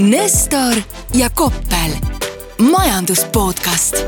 Nestor 0.00 0.78
ja 1.14 1.28
Koppel, 1.30 1.90
majandus 2.70 3.26
podcast. 3.28 3.98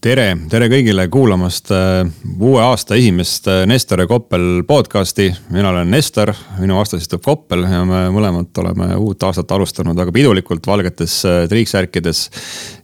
tere, 0.00 0.26
tere 0.52 0.68
kõigile 0.68 1.06
kuulamast 1.08 1.72
äh, 1.72 2.02
uue 2.36 2.60
aasta 2.60 2.98
esimest 3.00 3.48
äh, 3.48 3.62
Nestor 3.70 4.04
ja 4.04 4.06
Koppel 4.10 4.60
podcast'i. 4.68 5.30
mina 5.48 5.70
olen 5.72 5.88
Nestor, 5.90 6.34
minu 6.58 6.76
vastas 6.76 7.06
istub 7.06 7.24
Koppel 7.24 7.64
ja 7.64 7.80
me 7.88 8.02
mõlemad 8.12 8.60
oleme 8.60 8.90
uut 9.00 9.24
aastat 9.24 9.56
alustanud 9.56 9.96
väga 9.96 10.12
pidulikult 10.12 10.66
valgetes 10.66 11.24
äh, 11.24 11.48
triiksärkides. 11.48 12.28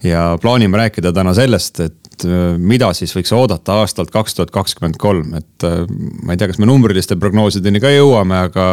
ja 0.08 0.38
plaanime 0.40 0.86
rääkida 0.86 1.12
täna 1.12 1.36
sellest, 1.36 1.80
et 1.80 2.28
mida 2.56 2.94
siis 2.96 3.12
võiks 3.12 3.36
oodata 3.36 3.82
aastalt 3.82 4.10
kaks 4.10 4.40
tuhat 4.40 4.56
kakskümmend 4.56 4.96
kolm, 4.96 5.34
et 5.36 5.70
ma 6.24 6.32
ei 6.32 6.40
tea, 6.40 6.48
kas 6.48 6.58
me 6.58 6.66
numbriliste 6.66 7.20
prognoosideni 7.20 7.80
ka 7.80 7.92
jõuame, 7.92 8.46
aga 8.48 8.72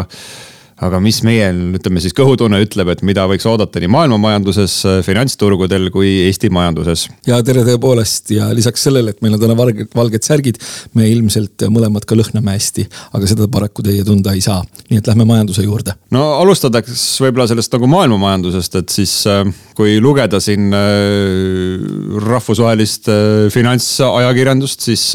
aga 0.84 1.00
mis 1.00 1.22
meie, 1.24 1.48
ütleme 1.78 2.02
siis 2.04 2.16
kõhutunne 2.16 2.60
ütleb, 2.66 2.90
et 2.92 3.04
mida 3.08 3.24
võiks 3.32 3.46
oodata 3.48 3.80
nii 3.80 3.90
maailma 3.92 4.18
majanduses, 4.20 4.82
finantsturgudel 5.08 5.88
kui 5.94 6.10
Eesti 6.26 6.50
majanduses. 6.54 7.06
ja 7.28 7.40
tere 7.48 7.64
tõepoolest 7.68 8.34
ja 8.36 8.50
lisaks 8.56 8.84
sellele, 8.88 9.14
et 9.16 9.24
meil 9.24 9.38
on 9.38 9.44
täna 9.44 9.56
valged, 9.58 9.88
valged 9.96 10.28
särgid, 10.28 10.60
me 10.98 11.08
ilmselt 11.08 11.68
mõlemad 11.72 12.08
ka 12.08 12.18
lõhname 12.20 12.58
hästi, 12.58 12.88
aga 13.16 13.30
seda 13.32 13.48
paraku 13.52 13.86
teie 13.86 14.04
tunda 14.08 14.36
ei 14.36 14.44
saa. 14.44 14.64
nii 14.90 15.00
et 15.00 15.08
lähme 15.08 15.28
majanduse 15.28 15.64
juurde. 15.64 15.96
no 16.12 16.26
alustades 16.42 17.06
võib-olla 17.24 17.48
sellest 17.52 17.72
nagu 17.78 17.88
maailma 17.92 18.20
majandusest, 18.26 18.76
et 18.82 18.98
siis 18.98 19.14
äh, 19.32 19.46
kui 19.78 19.96
lugeda 20.04 20.42
siin 20.44 20.76
äh, 20.76 22.20
rahvusvahelist 22.26 23.08
äh, 23.08 23.48
finantsajakirjandust, 23.54 24.84
siis 24.90 25.08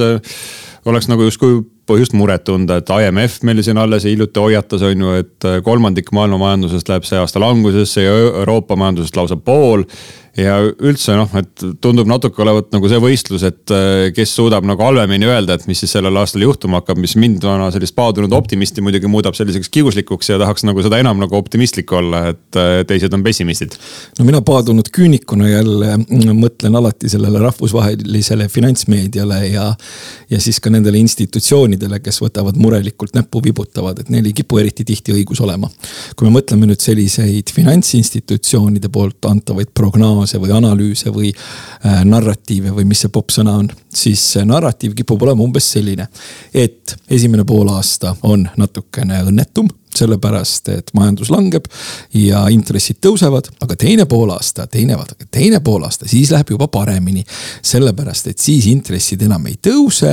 oleks 0.88 1.10
nagu 1.10 1.26
justkui 1.28 1.60
põhjust 1.90 2.14
muret 2.16 2.46
tunda, 2.46 2.78
et 2.80 2.94
IMF 2.94 3.40
meil 3.46 3.62
siin 3.66 3.80
alles 3.82 4.06
hiljuti 4.08 4.40
hoiatas, 4.40 4.86
on 4.86 5.04
ju, 5.04 5.18
et 5.24 5.50
kolmandik 5.66 6.12
maailma 6.16 6.38
majandusest 6.40 6.88
läheb 6.90 7.06
see 7.08 7.20
aasta 7.20 7.42
langusesse 7.42 8.06
ja 8.06 8.16
Euroopa 8.30 8.78
majandusest 8.78 9.18
lausa 9.18 9.36
pool 9.36 9.84
ja 10.38 10.60
üldse 10.62 11.14
noh, 11.18 11.30
et 11.38 11.64
tundub 11.82 12.08
natuke 12.08 12.42
olevat 12.44 12.70
nagu 12.74 12.88
see 12.90 13.00
võistlus, 13.02 13.42
et 13.46 13.72
äh, 13.74 14.10
kes 14.14 14.32
suudab 14.36 14.66
nagu 14.68 14.84
halvemini 14.84 15.26
öelda, 15.26 15.56
et 15.58 15.66
mis 15.66 15.80
siis 15.82 15.90
sellel 15.96 16.16
aastal 16.20 16.44
juhtuma 16.44 16.80
hakkab, 16.80 17.00
mis 17.02 17.16
mind 17.18 17.42
vana 17.44 17.66
sellist 17.74 17.96
paadunud 17.98 18.32
optimisti 18.36 18.84
muidugi 18.84 19.10
muudab 19.10 19.34
selliseks 19.38 19.70
kiuslikuks 19.74 20.30
ja 20.30 20.38
tahaks 20.40 20.64
nagu 20.68 20.84
seda 20.86 21.00
enam 21.02 21.18
nagu 21.22 21.36
optimistlik 21.38 21.90
olla, 21.96 22.28
et 22.30 22.58
äh, 22.60 22.82
teised 22.86 23.14
on 23.16 23.24
pessimistid. 23.26 23.74
no 24.18 24.28
mina 24.28 24.42
paadunud 24.46 24.92
küünikuna 24.94 25.50
jälle 25.50 25.96
mm, 25.98 26.30
mõtlen 26.38 26.78
alati 26.78 27.10
sellele 27.10 27.42
rahvusvahelisele 27.42 28.48
finantsmeediale 28.48 29.40
ja, 29.48 29.66
ja 30.30 30.40
siis 30.40 30.62
ka 30.62 30.70
nendele 30.70 31.02
institutsioonidele, 31.02 31.98
kes 32.04 32.22
võtavad 32.22 32.58
murelikult 32.60 33.18
näppu, 33.18 33.42
vibutavad, 33.44 33.98
et 33.98 34.14
neil 34.14 34.30
ei 34.30 34.36
kipu 34.36 34.62
eriti 34.62 34.86
tihti 34.86 35.16
õigus 35.16 35.42
olema. 35.42 35.68
kui 36.14 36.28
me 36.28 36.38
mõtleme 36.38 36.70
nüüd 36.70 36.80
selliseid 36.82 37.50
finantsinstitutsioonide 37.54 38.88
poolt 38.94 39.26
antavaid 39.26 39.74
prognoose 39.74 40.19
prognoose 40.20 40.40
või 40.40 40.52
analüüse 40.52 41.10
või 41.12 41.30
äh, 41.32 42.04
narratiive 42.04 42.72
või 42.74 42.84
mis 42.84 43.00
see 43.04 43.10
popp 43.12 43.30
sõna 43.30 43.56
on. 43.58 43.70
siis 43.94 44.20
see 44.32 44.44
narratiiv 44.44 44.94
kipub 44.94 45.22
olema 45.22 45.42
umbes 45.42 45.70
selline, 45.72 46.08
et 46.54 46.96
esimene 47.08 47.44
poolaasta 47.44 48.16
on 48.22 48.48
natukene 48.56 49.22
õnnetum 49.24 49.68
sellepärast 50.00 50.70
et 50.74 50.92
majandus 50.96 51.30
langeb 51.32 51.66
ja 52.16 52.44
intressid 52.52 53.00
tõusevad, 53.04 53.50
aga 53.64 53.76
teine 53.78 54.06
poolaasta, 54.10 54.66
teine 54.70 54.98
vaadake, 54.98 55.28
teine 55.30 55.60
poolaasta, 55.64 56.08
siis 56.10 56.32
läheb 56.34 56.54
juba 56.54 56.68
paremini. 56.68 57.24
sellepärast, 57.62 58.26
et 58.26 58.38
siis 58.38 58.66
intressid 58.70 59.22
enam 59.22 59.46
ei 59.46 59.56
tõuse 59.62 60.12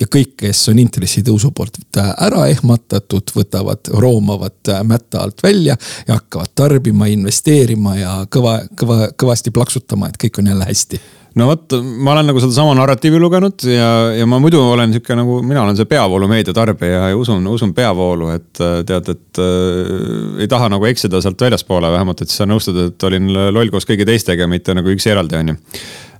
ja 0.00 0.06
kõik, 0.06 0.34
kes 0.42 0.64
on 0.72 0.78
intressitõusu 0.78 1.52
poolt 1.54 1.78
ära 1.98 2.46
ehmatatud, 2.50 3.32
võtavad, 3.34 3.92
roomavad 3.92 4.72
mätta 4.84 5.22
alt 5.22 5.42
välja 5.42 5.76
ja 6.08 6.18
hakkavad 6.18 6.54
tarbima, 6.54 7.06
investeerima 7.06 7.96
ja 7.96 8.16
kõva, 8.30 8.60
kõva, 8.78 9.08
kõvasti 9.18 9.54
plaksutama, 9.54 10.08
et 10.08 10.20
kõik 10.20 10.42
on 10.42 10.52
jälle 10.52 10.68
hästi 10.68 11.00
no 11.36 11.46
vot, 11.50 11.76
ma 12.00 12.14
olen 12.14 12.30
nagu 12.30 12.40
sedasama 12.42 12.74
narratiivi 12.78 13.20
lugenud 13.20 13.66
ja, 13.68 13.90
ja 14.16 14.26
ma 14.30 14.40
muidu 14.42 14.60
olen 14.62 14.94
sihuke 14.94 15.16
nagu, 15.18 15.40
mina 15.44 15.62
olen 15.62 15.76
see 15.78 15.88
peavoolumeedia 15.90 16.54
tarbija 16.56 17.10
ja 17.12 17.16
usun, 17.18 17.46
usun 17.52 17.74
peavoolu, 17.76 18.30
et 18.34 18.62
äh, 18.64 18.80
tead, 18.88 19.12
et 19.14 19.42
äh, 19.44 20.42
ei 20.42 20.50
taha 20.50 20.70
nagu 20.72 20.88
eksida 20.88 21.22
sealt 21.24 21.40
väljaspoole 21.44 21.92
vähemalt, 21.92 22.24
et 22.24 22.32
sa 22.34 22.48
nõustud, 22.48 22.80
et 22.88 23.08
olin 23.10 23.32
loll 23.54 23.72
koos 23.74 23.88
kõigi 23.88 24.08
teistega, 24.08 24.48
mitte 24.50 24.76
nagu 24.76 24.92
üks 24.94 25.08
eraldi, 25.10 25.40
on 25.40 25.54
ju 25.54 25.58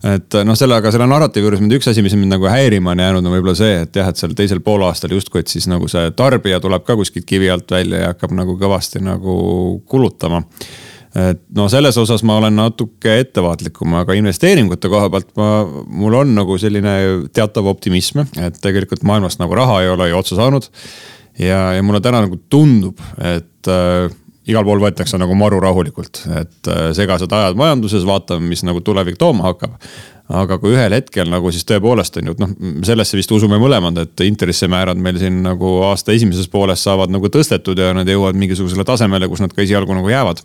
et 0.07 0.37
noh, 0.47 0.55
selle, 0.59 0.77
aga 0.79 0.93
selle 0.95 1.09
narratiivi 1.11 1.49
juures 1.49 1.63
mind 1.63 1.75
üks 1.75 1.89
asi, 1.91 2.05
mis 2.07 2.15
mind 2.15 2.37
nagu 2.37 2.47
häirima 2.47 2.93
on 2.93 3.01
jäänud, 3.03 3.27
on 3.27 3.35
võib-olla 3.35 3.57
see, 3.59 3.81
et 3.83 3.97
jah, 3.99 4.11
et 4.11 4.21
seal 4.21 4.37
teisel 4.39 4.61
poolaastal 4.65 5.15
justkui, 5.17 5.43
et 5.43 5.51
siis 5.51 5.67
nagu 5.71 5.89
see 5.91 6.13
tarbija 6.19 6.61
tuleb 6.63 6.85
ka 6.87 6.95
kuskilt 6.99 7.27
kivi 7.27 7.51
alt 7.51 7.71
välja 7.75 8.05
ja 8.05 8.13
hakkab 8.13 8.37
nagu 8.39 8.55
kõvasti 8.61 9.03
nagu 9.03 9.35
kulutama 9.91 10.45
et 11.19 11.41
no 11.57 11.67
selles 11.73 11.97
osas 12.01 12.23
ma 12.27 12.39
olen 12.41 12.57
natuke 12.59 13.19
ettevaatlikum, 13.23 13.97
aga 14.01 14.17
investeeringute 14.19 14.91
koha 14.93 15.11
pealt 15.13 15.31
ma, 15.39 15.51
mul 15.67 16.19
on 16.21 16.35
nagu 16.37 16.59
selline 16.61 16.95
teatav 17.35 17.69
optimism, 17.71 18.25
et 18.39 18.59
tegelikult 18.63 19.07
maailmast 19.09 19.43
nagu 19.43 19.57
raha 19.59 19.83
ei 19.83 19.93
ole 19.93 20.11
ju 20.11 20.19
otsa 20.19 20.39
saanud. 20.39 20.69
ja, 21.39 21.73
ja 21.77 21.83
mulle 21.83 22.01
täna 22.05 22.25
nagu 22.27 22.41
tundub, 22.51 23.01
et 23.19 23.73
äh, 23.73 24.11
igal 24.49 24.65
pool 24.65 24.83
võetakse 24.83 25.21
nagu 25.21 25.35
maru 25.39 25.61
rahulikult, 25.65 26.23
et 26.41 26.71
äh, 26.71 26.91
segased 26.97 27.33
ajad 27.33 27.59
majanduses, 27.59 28.07
vaatame, 28.09 28.49
mis 28.49 28.65
nagu 28.67 28.85
tulevik 28.85 29.19
tooma 29.19 29.51
hakkab 29.51 29.81
aga 30.29 30.59
kui 30.61 30.75
ühel 30.75 30.93
hetkel 30.93 31.31
nagu 31.33 31.49
siis 31.55 31.65
tõepoolest 31.65 32.19
on 32.21 32.29
ju, 32.29 32.35
et 32.37 32.41
noh, 32.43 32.51
sellesse 32.85 33.17
vist 33.17 33.33
usume 33.33 33.57
mõlemad, 33.61 33.97
et 34.03 34.25
intressimäärad 34.27 35.01
meil 35.01 35.17
siin 35.21 35.41
nagu 35.45 35.79
aasta 35.89 36.13
esimeses 36.13 36.51
pooles 36.53 36.83
saavad 36.85 37.13
nagu 37.13 37.31
tõstetud 37.33 37.81
ja 37.81 37.95
nad 37.97 38.09
jõuavad 38.09 38.37
mingisugusele 38.37 38.85
tasemele, 38.85 39.31
kus 39.31 39.41
nad 39.41 39.55
ka 39.57 39.65
esialgu 39.65 39.97
nagu 39.97 40.13
jäävad 40.13 40.45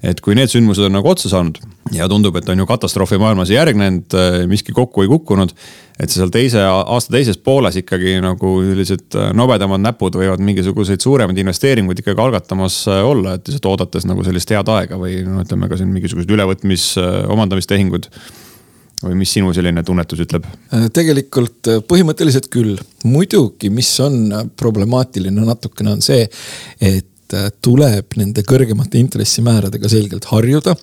et 0.00 0.20
kui 0.24 0.36
need 0.36 0.48
sündmused 0.48 0.86
on 0.86 0.94
nagu 0.96 1.10
otsa 1.10 1.28
saanud 1.30 1.60
ja 1.92 2.08
tundub, 2.08 2.36
et 2.38 2.48
on 2.48 2.62
ju 2.62 2.66
katastroofi 2.68 3.18
maailmas 3.20 3.52
järgnenud, 3.52 4.16
äh, 4.16 4.40
miski 4.48 4.72
kokku 4.76 5.04
ei 5.04 5.10
kukkunud. 5.10 5.52
et 6.00 6.08
seal 6.08 6.30
teise 6.32 6.62
aasta 6.64 7.12
teises 7.12 7.36
pooles 7.36 7.76
ikkagi 7.76 8.14
nagu 8.24 8.54
sellised 8.64 9.16
äh, 9.20 9.32
nobedamad 9.36 9.82
näpud 9.84 10.16
võivad 10.16 10.40
mingisuguseid 10.44 11.02
suuremaid 11.04 11.38
investeeringuid 11.42 12.00
ikkagi 12.00 12.22
algatamas 12.24 12.86
äh, 12.88 13.02
olla, 13.04 13.36
et 13.36 13.48
lihtsalt 13.48 13.68
oodates 13.74 14.08
nagu 14.08 14.24
sellist 14.24 14.54
head 14.54 14.72
aega 14.72 14.96
või 15.00 15.20
no 15.26 15.44
ütleme 15.44 15.68
ka 15.68 15.76
siin 15.80 15.92
mingisugused 15.92 16.32
ülevõtmis, 16.32 16.94
omandamistehingud 17.28 18.08
või 19.04 19.20
mis 19.20 19.32
sinu 19.36 19.52
selline 19.56 19.84
tunnetus 19.84 20.24
ütleb? 20.24 20.48
tegelikult 20.96 21.68
põhimõtteliselt 21.88 22.48
küll, 22.52 22.80
muidugi, 23.04 23.68
mis 23.72 23.92
on 24.04 24.48
problemaatiline 24.56 25.44
natukene 25.44 25.96
on 25.96 26.04
see, 26.04 26.24
et 26.80 27.08
Äh, 27.30 27.50
tuleb 27.62 28.16
nende 28.18 28.42
kõrgemate 28.46 28.98
intressimääradega 28.98 29.88
selgelt 29.90 30.24
harjuda. 30.32 30.74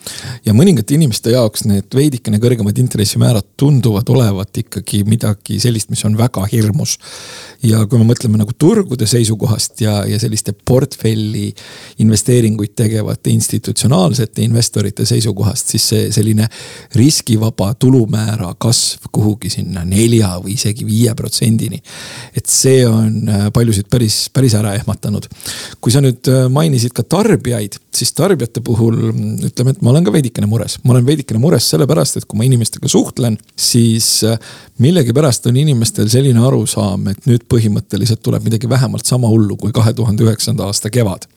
ja 0.46 0.54
mõningate 0.56 0.96
inimeste 0.96 1.34
jaoks 1.34 1.66
need 1.68 1.92
veidikene 1.96 2.40
kõrgemad 2.40 2.78
intressimäärad 2.80 3.44
tunduvad 3.60 4.08
olevat 4.10 4.58
ikkagi 4.62 5.02
midagi 5.04 5.60
sellist, 5.60 5.90
mis 5.90 6.06
on 6.06 6.16
väga 6.18 6.46
hirmus. 6.52 6.98
ja 7.64 7.86
kui 7.86 8.00
me 8.00 8.06
mõtleme 8.14 8.38
nagu 8.38 8.54
turgude 8.54 9.08
seisukohast 9.08 9.82
ja, 9.82 10.06
ja 10.08 10.20
selliste 10.20 10.54
portfelli 10.54 11.54
investeeringuid 12.00 12.76
tegevate 12.76 13.30
institutsionaalsete 13.30 14.42
investorite 14.42 15.06
seisukohast, 15.06 15.68
siis 15.68 15.90
see 15.90 16.12
selline 16.12 16.48
riskivaba 16.96 17.74
tulumäära 17.74 18.54
kasv 18.58 19.10
kuhugi 19.12 19.50
sinna 19.50 19.84
nelja 19.84 20.38
või 20.40 20.56
isegi 20.56 20.86
viie 20.86 21.16
protsendini. 21.16 21.82
et 22.36 22.46
see 22.46 22.88
on 22.88 23.28
äh, 23.28 23.52
paljusid 23.52 23.90
päris, 23.92 24.30
päris 24.30 24.56
ära 24.56 24.76
ehmatanud. 24.80 25.28
kui 25.82 25.92
sa 25.92 26.00
nüüd 26.02 26.37
mainisid 26.52 26.94
ka 26.96 27.04
tarbijaid, 27.04 27.78
siis 27.94 28.14
tarbijate 28.18 28.62
puhul 28.66 28.98
ütleme, 29.48 29.74
et 29.74 29.82
ma 29.86 29.92
olen 29.94 30.06
ka 30.08 30.14
veidikene 30.16 30.50
mures. 30.50 30.78
ma 30.84 30.96
olen 30.96 31.06
veidikene 31.08 31.42
mures 31.42 31.70
sellepärast, 31.74 32.18
et 32.18 32.26
kui 32.26 32.40
ma 32.40 32.48
inimestega 32.48 32.90
suhtlen, 32.92 33.38
siis 33.56 34.10
äh, 34.28 34.40
millegipärast 34.84 35.48
on 35.52 35.58
inimestel 35.58 36.10
selline 36.12 36.44
arusaam, 36.48 37.08
et 37.12 37.26
nüüd 37.30 37.48
põhimõtteliselt 37.52 38.24
tuleb 38.26 38.46
midagi 38.48 38.70
vähemalt 38.70 39.06
sama 39.06 39.32
hullu 39.32 39.58
kui 39.58 39.76
kahe 39.76 39.94
tuhande 39.98 40.28
üheksanda 40.28 40.68
aasta 40.68 40.94
kevad. 40.94 41.28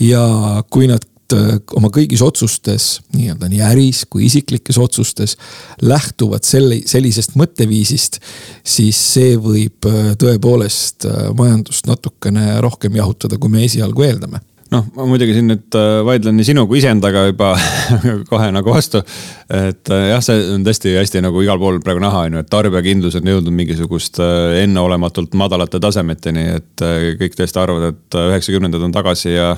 ja 0.00 0.22
kui 0.70 0.88
nad 0.90 1.04
äh, 1.32 1.56
oma 1.78 1.90
kõigis 1.94 2.22
otsustes, 2.24 3.00
nii-öelda 3.16 3.48
nii 3.48 3.62
äris 3.64 4.04
kui 4.10 4.26
isiklikes 4.28 4.78
otsustes 4.78 5.36
lähtuvad 5.82 6.44
selle, 6.44 6.82
sellisest 6.86 7.38
mõtteviisist, 7.40 8.20
siis 8.60 9.00
see 9.14 9.36
võib 9.40 9.88
äh, 9.90 10.12
tõepoolest 10.20 11.08
majandust 11.38 11.88
natukene 11.88 12.60
rohkem 12.64 12.96
jahutada, 13.00 13.38
kui 13.38 13.52
me 13.52 13.64
esialgu 13.64 14.04
eeldame 14.06 14.42
noh, 14.74 14.84
ma 14.96 15.06
muidugi 15.08 15.36
siin 15.36 15.48
nüüd 15.50 15.78
äh, 15.78 16.00
vaidlen 16.06 16.36
nii 16.38 16.46
sinu 16.48 16.66
kui 16.70 16.80
iseendaga 16.80 17.26
juba 17.28 17.52
kohe 18.30 18.50
nagu 18.54 18.74
vastu. 18.74 19.02
et 19.48 19.90
äh, 19.92 20.06
jah, 20.10 20.22
see 20.24 20.44
on 20.54 20.66
tõesti 20.66 20.94
hästi 20.98 21.22
nagu 21.24 21.42
igal 21.44 21.60
pool 21.62 21.80
praegu 21.84 22.02
näha, 22.02 22.24
on 22.28 22.38
ju, 22.38 22.44
et 22.44 22.50
tarbijakindlus 22.52 23.18
on 23.20 23.32
jõudnud 23.34 23.56
mingisugust 23.56 24.20
äh, 24.24 24.60
enneolematult 24.64 25.36
madalate 25.38 25.80
tasemeteni, 25.82 26.46
et 26.58 26.86
kõik 27.20 27.38
tõesti 27.38 27.60
arvavad, 27.60 27.94
et 27.94 28.18
üheksakümnendad 28.24 28.84
on 28.84 28.94
tagasi 28.94 29.34
ja 29.34 29.54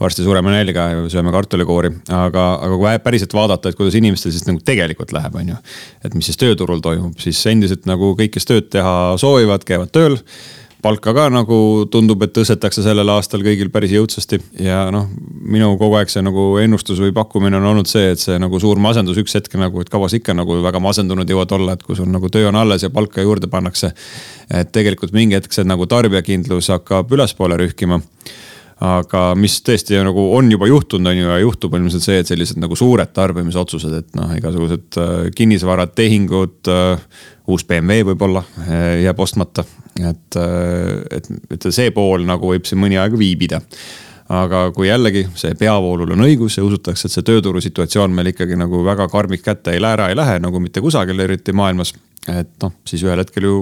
varsti 0.00 0.24
sureme 0.24 0.52
nälga 0.54 0.86
ja 0.94 1.02
sööme 1.12 1.32
kartulikoori. 1.34 1.92
aga, 2.16 2.46
aga 2.64 2.78
kui 2.80 2.94
päriselt 3.04 3.34
vaadata, 3.36 3.70
et 3.70 3.78
kuidas 3.78 3.96
inimestel 3.98 4.32
siis 4.34 4.46
nagu 4.48 4.62
tegelikult 4.64 5.12
läheb, 5.16 5.36
on 5.36 5.52
ju. 5.54 5.58
et 6.04 6.16
mis 6.16 6.30
siis 6.30 6.40
tööturul 6.40 6.80
toimub, 6.84 7.18
siis 7.20 7.40
endiselt 7.50 7.86
nagu 7.90 8.14
kõik, 8.18 8.34
kes 8.36 8.48
tööd 8.48 8.72
teha 8.72 8.96
soovivad, 9.20 9.66
käivad 9.68 9.92
tööl 9.94 10.18
palka 10.82 11.12
ka 11.16 11.26
nagu 11.32 11.58
tundub, 11.92 12.22
et 12.24 12.32
tõstetakse 12.36 12.84
sellel 12.84 13.12
aastal 13.12 13.44
kõigil 13.44 13.70
päris 13.72 13.92
jõudsasti 13.94 14.40
ja 14.64 14.82
noh, 14.94 15.08
minu 15.40 15.72
kogu 15.80 15.98
aeg 16.00 16.12
see 16.12 16.24
nagu 16.24 16.46
ennustus 16.62 17.00
või 17.02 17.14
pakkumine 17.16 17.60
on 17.60 17.68
olnud 17.72 17.90
see, 17.90 18.12
et 18.14 18.22
see 18.22 18.38
nagu 18.40 18.60
suur 18.62 18.80
masendus 18.82 19.20
üks 19.20 19.36
hetk 19.36 19.56
nagu, 19.60 19.82
et 19.82 19.92
kaua 19.92 20.08
sa 20.10 20.20
ikka 20.20 20.36
nagu 20.36 20.60
väga 20.64 20.82
masendunud 20.82 21.28
jõuad 21.28 21.56
olla, 21.56 21.76
et 21.76 21.86
kui 21.86 21.98
sul 21.98 22.10
nagu 22.12 22.32
töö 22.32 22.48
on 22.50 22.60
alles 22.60 22.86
ja 22.86 22.92
palka 22.92 23.24
juurde 23.24 23.50
pannakse. 23.52 23.92
et 24.50 24.72
tegelikult 24.72 25.12
mingi 25.12 25.36
hetk 25.38 25.52
see 25.52 25.64
nagu 25.64 25.86
tarbijakindlus 25.86 26.72
hakkab 26.72 27.12
ülespoole 27.12 27.58
rühkima 27.60 28.00
aga 28.80 29.34
mis 29.36 29.58
tõesti 29.64 29.98
nagu 30.00 30.22
on 30.34 30.48
juba 30.52 30.68
juhtunud, 30.70 31.10
on 31.10 31.18
ju, 31.18 31.26
ja 31.28 31.40
juhtub, 31.42 31.74
ilmselt 31.76 32.04
see, 32.04 32.20
et 32.22 32.30
sellised 32.30 32.60
nagu 32.62 32.76
suured 32.78 33.12
tarbimisotsused, 33.16 33.96
et 33.98 34.16
noh, 34.16 34.32
igasugused 34.38 35.00
äh, 35.00 35.10
kinnisvarad, 35.36 35.92
tehingud, 35.96 36.56
äh, 36.72 37.26
uus 37.50 37.66
BMW 37.68 38.06
võib-olla 38.12 38.44
äh, 38.66 39.00
jääb 39.04 39.20
ostmata. 39.20 39.64
et, 40.00 40.36
et, 41.10 41.26
et 41.50 41.66
see 41.74 41.90
pool 41.90 42.22
nagu 42.24 42.54
võib 42.54 42.64
siin 42.64 42.80
mõni 42.80 42.96
aeg 43.00 43.18
viibida 43.18 43.60
aga 44.30 44.68
kui 44.74 44.86
jällegi 44.86 45.24
see 45.38 45.56
peavoolul 45.58 46.14
on 46.14 46.22
õigus 46.24 46.58
ja 46.58 46.64
usutakse, 46.64 47.08
et 47.08 47.14
see 47.14 47.26
tööturu 47.26 47.60
situatsioon 47.62 48.14
meil 48.14 48.30
ikkagi 48.30 48.58
nagu 48.58 48.84
väga 48.86 49.08
karmilt 49.10 49.42
kätte 49.42 49.74
ei 49.74 49.82
läära 49.82 50.08
ei 50.10 50.18
lähe 50.18 50.38
nagu 50.42 50.62
mitte 50.62 50.82
kusagil, 50.84 51.18
eriti 51.20 51.52
maailmas. 51.52 51.94
et 52.28 52.52
noh, 52.62 52.76
siis 52.86 53.02
ühel 53.02 53.18
hetkel 53.18 53.48
ju 53.48 53.56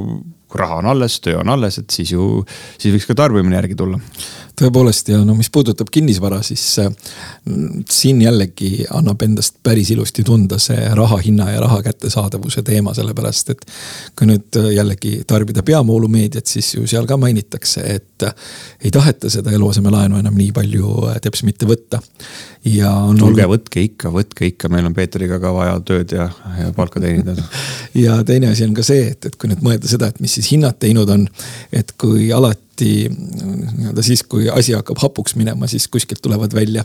kui 0.48 0.60
raha 0.62 0.80
on 0.82 0.90
alles, 0.94 1.20
töö 1.24 1.40
on 1.42 1.52
alles, 1.52 1.78
et 1.78 1.90
siis 1.92 2.12
ju, 2.14 2.44
siis 2.78 2.94
võiks 2.94 3.08
ka 3.08 3.18
tarbimine 3.18 3.58
järgi 3.58 3.76
tulla 3.78 4.00
tõepoolest 4.58 5.10
ja 5.12 5.20
no 5.26 5.34
mis 5.38 5.50
puudutab 5.54 5.90
kinnisvara, 5.92 6.40
siis 6.46 6.62
äh, 6.82 6.88
siin 7.90 8.20
jällegi 8.22 8.84
annab 8.94 9.22
endast 9.26 9.58
päris 9.62 9.90
ilusti 9.94 10.24
tunda 10.26 10.58
see 10.62 10.88
raha 10.98 11.20
hinna 11.22 11.50
ja 11.52 11.62
raha 11.62 11.80
kättesaadavuse 11.86 12.62
teema, 12.66 12.94
sellepärast 12.96 13.54
et. 13.54 13.66
kui 14.18 14.28
nüüd 14.28 14.58
jällegi 14.74 15.22
tarbida 15.28 15.62
peavoolumeediat, 15.66 16.46
siis 16.46 16.72
ju 16.74 16.86
seal 16.90 17.06
ka 17.06 17.18
mainitakse, 17.20 17.84
et 17.94 18.26
äh, 18.26 18.34
ei 18.84 18.92
taheta 18.94 19.30
seda 19.30 19.54
eluasemelaenu 19.54 20.18
enam 20.18 20.36
nii 20.38 20.50
palju 20.56 20.94
äh, 21.12 21.20
teps 21.22 21.44
mitte 21.46 21.68
võtta. 21.68 22.02
ja 22.64 22.92
on. 22.92 23.18
tulge 23.18 23.44
olnud..., 23.44 23.58
võtke 23.58 23.84
ikka, 23.84 24.12
võtke 24.14 24.50
ikka, 24.52 24.72
meil 24.72 24.86
on 24.88 24.96
Peetriga 24.96 25.38
ka 25.42 25.52
vaja 25.54 25.78
tööd 25.86 26.12
ja, 26.16 26.28
ja 26.58 26.72
palka 26.76 27.00
teenida 27.02 27.36
ja 28.06 28.18
teine 28.26 28.52
asi 28.52 28.66
on 28.66 28.74
ka 28.76 28.86
see, 28.86 29.12
et, 29.12 29.30
et 29.30 29.38
kui 29.38 29.50
nüüd 29.52 29.62
mõelda 29.64 29.90
seda, 29.90 30.10
et 30.10 30.20
mis 30.24 30.37
siis 30.38 30.52
hinnad 30.54 30.78
teinud 30.78 31.10
on, 31.10 31.26
et 31.74 31.92
kui 31.98 32.30
alati 32.32 32.67
eriti 32.78 33.08
nii-öelda 33.78 34.02
siis, 34.02 34.22
kui 34.22 34.48
asi 34.50 34.72
hakkab 34.76 34.98
hapuks 35.02 35.34
minema, 35.38 35.66
siis 35.66 35.88
kuskilt 35.88 36.20
tulevad 36.22 36.54
välja 36.54 36.84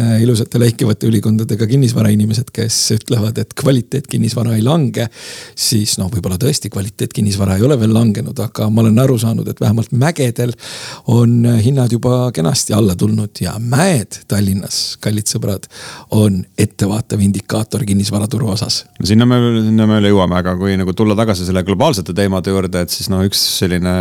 äh, 0.00 0.22
ilusate 0.22 0.60
läikivate 0.60 1.06
ülikondadega 1.06 1.66
kinnisvarainimesed, 1.66 2.50
kes 2.52 2.76
ütlevad, 2.96 3.38
et 3.38 3.54
kvaliteet 3.54 4.06
kinnisvara 4.06 4.56
ei 4.56 4.62
lange. 4.62 5.08
siis 5.54 5.98
noh, 5.98 6.10
võib-olla 6.12 6.38
tõesti 6.40 6.70
kvaliteet 6.70 7.12
kinnisvara 7.12 7.56
ei 7.56 7.62
ole 7.62 7.78
veel 7.80 7.92
langenud, 7.94 8.38
aga 8.38 8.70
ma 8.70 8.82
olen 8.82 8.98
aru 8.98 9.18
saanud, 9.18 9.48
et 9.48 9.60
vähemalt 9.60 9.92
mägedel 9.92 10.52
on 11.06 11.44
hinnad 11.64 11.92
juba 11.92 12.30
kenasti 12.32 12.72
alla 12.72 12.96
tulnud 12.96 13.40
ja 13.40 13.56
mäed 13.58 14.22
Tallinnas, 14.28 14.96
kallid 15.00 15.28
sõbrad, 15.28 15.68
on 16.10 16.42
ettevaatav 16.58 17.20
indikaator 17.20 17.84
kinnisvaraturu 17.84 18.48
osas. 18.54 18.84
sinna 19.04 19.26
me, 19.26 19.40
sinna 19.64 19.86
me 19.86 20.00
veel 20.00 20.12
jõuame, 20.12 20.40
aga 20.40 20.56
kui 20.56 20.76
nagu 20.76 20.92
tulla 20.92 21.16
tagasi 21.18 21.46
selle 21.48 21.64
globaalsete 21.64 22.14
teemade 22.14 22.52
juurde, 22.52 22.82
et 22.82 22.90
siis 22.90 23.08
noh, 23.12 23.24
üks 23.26 23.40
selline 23.58 23.96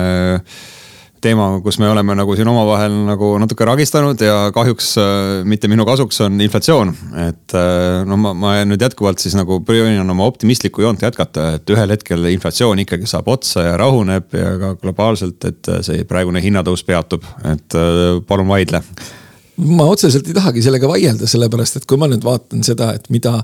teema, 1.21 1.49
kus 1.63 1.79
me 1.81 1.89
oleme 1.89 2.15
nagu 2.17 2.35
siin 2.37 2.49
omavahel 2.51 2.93
nagu 3.07 3.33
natuke 3.41 3.65
ragistanud 3.67 4.21
ja 4.23 4.37
kahjuks 4.55 4.89
äh, 5.01 5.09
mitte 5.47 5.69
minu 5.71 5.85
kasuks 5.87 6.21
on 6.25 6.39
inflatsioon. 6.41 6.93
et 7.27 7.55
äh, 7.57 8.05
no 8.07 8.17
ma, 8.21 8.33
ma 8.37 8.55
nüüd 8.67 8.81
jätkuvalt 8.83 9.21
siis 9.23 9.37
nagu 9.37 9.59
püüan 9.65 10.09
oma 10.13 10.27
optimistlikku 10.29 10.85
joont 10.85 11.03
jätkata, 11.03 11.49
et 11.57 11.73
ühel 11.73 11.93
hetkel 11.95 12.25
inflatsioon 12.33 12.83
ikkagi 12.85 13.09
saab 13.09 13.29
otsa 13.33 13.65
ja 13.69 13.77
rahuneb 13.81 14.33
ja 14.37 14.55
ka 14.61 14.73
globaalselt, 14.81 15.43
et 15.49 15.71
see 15.85 16.03
praegune 16.09 16.41
hinnatõus 16.43 16.85
peatub, 16.87 17.25
et 17.45 17.77
äh, 17.77 18.19
palun 18.27 18.49
vaidle 18.51 18.83
ma 19.57 19.87
otseselt 19.89 20.27
ei 20.29 20.35
tahagi 20.37 20.61
sellega 20.61 20.89
vaielda, 20.89 21.27
sellepärast 21.29 21.79
et 21.79 21.87
kui 21.89 21.97
ma 21.97 22.09
nüüd 22.09 22.25
vaatan 22.25 22.61
seda, 22.65 22.91
et 22.93 23.07
mida 23.13 23.39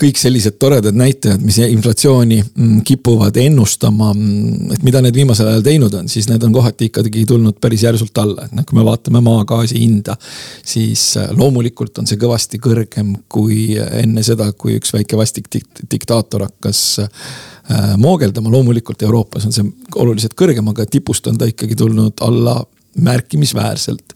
kõik 0.00 0.18
sellised 0.20 0.56
toredad 0.60 0.96
näitajad, 0.96 1.42
mis 1.44 1.58
inflatsiooni 1.60 2.38
mm, 2.40 2.80
kipuvad 2.88 3.36
ennustama, 3.42 4.10
mm, 4.14 4.72
et 4.76 4.84
mida 4.86 5.02
need 5.04 5.16
viimasel 5.16 5.50
ajal 5.50 5.64
teinud 5.66 5.94
on, 5.98 6.08
siis 6.08 6.28
need 6.30 6.44
on 6.46 6.54
kohati 6.54 6.88
ikkagi 6.88 7.24
tulnud 7.28 7.58
päris 7.60 7.84
järsult 7.84 8.16
alla, 8.22 8.46
et 8.46 8.56
noh, 8.56 8.64
kui 8.68 8.78
me 8.78 8.86
vaatame 8.86 9.22
maagaasi 9.24 9.80
hinda. 9.82 10.16
siis 10.64 11.16
äh, 11.20 11.28
loomulikult 11.36 12.00
on 12.00 12.08
see 12.08 12.20
kõvasti 12.20 12.60
kõrgem 12.62 13.12
kui 13.28 13.76
enne 13.76 14.24
seda, 14.26 14.50
kui 14.52 14.78
üks 14.80 14.94
väike 14.96 15.18
vastik 15.20 15.50
diktaator 15.52 16.46
hakkas 16.48 16.82
äh, 17.04 17.94
moogeldama, 18.00 18.52
loomulikult 18.52 19.02
Euroopas 19.02 19.48
on 19.48 19.56
see 19.56 19.66
oluliselt 20.00 20.36
kõrgem, 20.38 20.72
aga 20.72 20.86
tipust 20.88 21.26
on 21.28 21.38
ta 21.38 21.48
ikkagi 21.50 21.76
tulnud 21.76 22.24
alla 22.24 22.60
märkimisväärselt. 23.00 24.14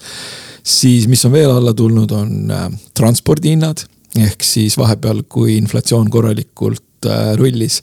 siis, 0.62 1.08
mis 1.08 1.24
on 1.24 1.32
veel 1.32 1.50
alla 1.50 1.74
tulnud, 1.76 2.10
on 2.12 2.50
äh, 2.50 2.70
transpordihinnad 2.94 3.84
ehk 4.18 4.44
siis 4.46 4.76
vahepeal, 4.78 5.24
kui 5.28 5.56
inflatsioon 5.58 6.08
korralikult 6.12 7.08
äh, 7.08 7.32
rullis, 7.38 7.80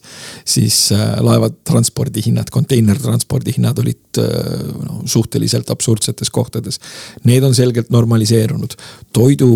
siis 0.47 0.77
äh, 0.95 1.17
laevatranspordi 1.23 2.23
hinnad, 2.25 2.51
konteinertranspordi 2.53 3.55
hinnad 3.57 3.79
olid 3.83 4.21
äh, 4.21 4.65
no, 4.87 5.01
suhteliselt 5.05 5.69
absurdsetes 5.73 6.31
kohtades. 6.31 6.79
Need 7.27 7.43
on 7.43 7.55
selgelt 7.55 7.91
normaliseerunud. 7.91 8.77
toidu 9.13 9.51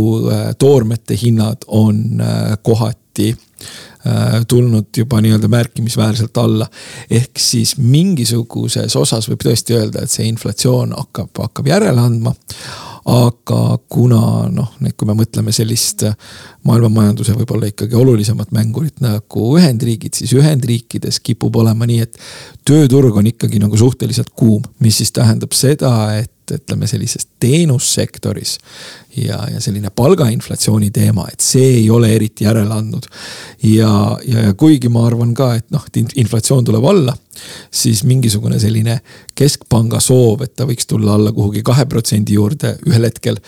toormete 0.59 1.17
hinnad 1.21 1.63
on 1.67 2.21
kohati 2.61 3.35
tulnud 4.47 4.91
juba 4.97 5.21
nii-öelda 5.23 5.47
märkimisväärselt 5.47 6.37
alla. 6.37 6.67
ehk 7.09 7.39
siis 7.39 7.77
mingisuguses 7.77 8.95
osas 8.95 9.29
võib 9.29 9.45
tõesti 9.47 9.73
öelda, 9.77 10.03
et 10.03 10.11
see 10.11 10.27
inflatsioon 10.29 10.93
hakkab, 10.93 11.31
hakkab 11.47 11.71
järele 11.71 12.03
andma 12.03 12.35
aga 13.05 13.77
kuna 13.91 14.19
noh, 14.49 14.71
nüüd 14.81 14.95
kui 14.97 15.07
me 15.09 15.13
mõtleme 15.17 15.53
sellist 15.53 16.01
maailma 16.65 16.89
majanduse 16.89 17.35
võib-olla 17.37 17.69
ikkagi 17.69 17.97
olulisemat 17.99 18.53
mängurit 18.55 18.97
nagu 19.03 19.51
Ühendriigid, 19.59 20.17
siis 20.17 20.33
Ühendriikides 20.33 21.19
kipub 21.21 21.55
olema 21.61 21.85
nii, 21.85 21.99
et 22.01 22.17
tööturg 22.65 23.19
on 23.21 23.29
ikkagi 23.29 23.61
nagu 23.61 23.77
suhteliselt 23.77 24.33
kuum, 24.33 24.65
mis 24.81 24.97
siis 25.01 25.13
tähendab 25.13 25.53
seda, 25.53 25.91
et 26.17 26.55
ütleme 26.57 26.89
sellises 26.89 27.29
teenussektoris 27.39 28.57
ja, 29.17 29.39
ja 29.53 29.61
selline 29.61 29.89
palgainflatsiooni 29.95 30.91
teema, 30.91 31.27
et 31.31 31.43
see 31.43 31.79
ei 31.79 31.89
ole 31.89 32.11
eriti 32.15 32.47
järele 32.47 32.73
andnud. 32.73 33.07
ja, 33.63 33.91
ja, 34.27 34.47
ja 34.49 34.53
kuigi 34.53 34.89
ma 34.89 35.05
arvan 35.07 35.33
ka, 35.33 35.53
et 35.59 35.69
noh, 35.73 35.85
et 35.87 36.17
inflatsioon 36.19 36.65
tuleb 36.65 36.85
alla, 36.85 37.15
siis 37.71 38.03
mingisugune 38.07 38.59
selline 38.59 38.99
keskpanga 39.35 39.99
soov, 40.03 40.45
et 40.45 40.53
ta 40.55 40.67
võiks 40.67 40.87
tulla 40.87 41.17
alla 41.17 41.33
kuhugi 41.35 41.63
kahe 41.67 41.85
protsendi 41.91 42.37
juurde 42.37 42.75
ühel 42.87 43.07
hetkel. 43.07 43.39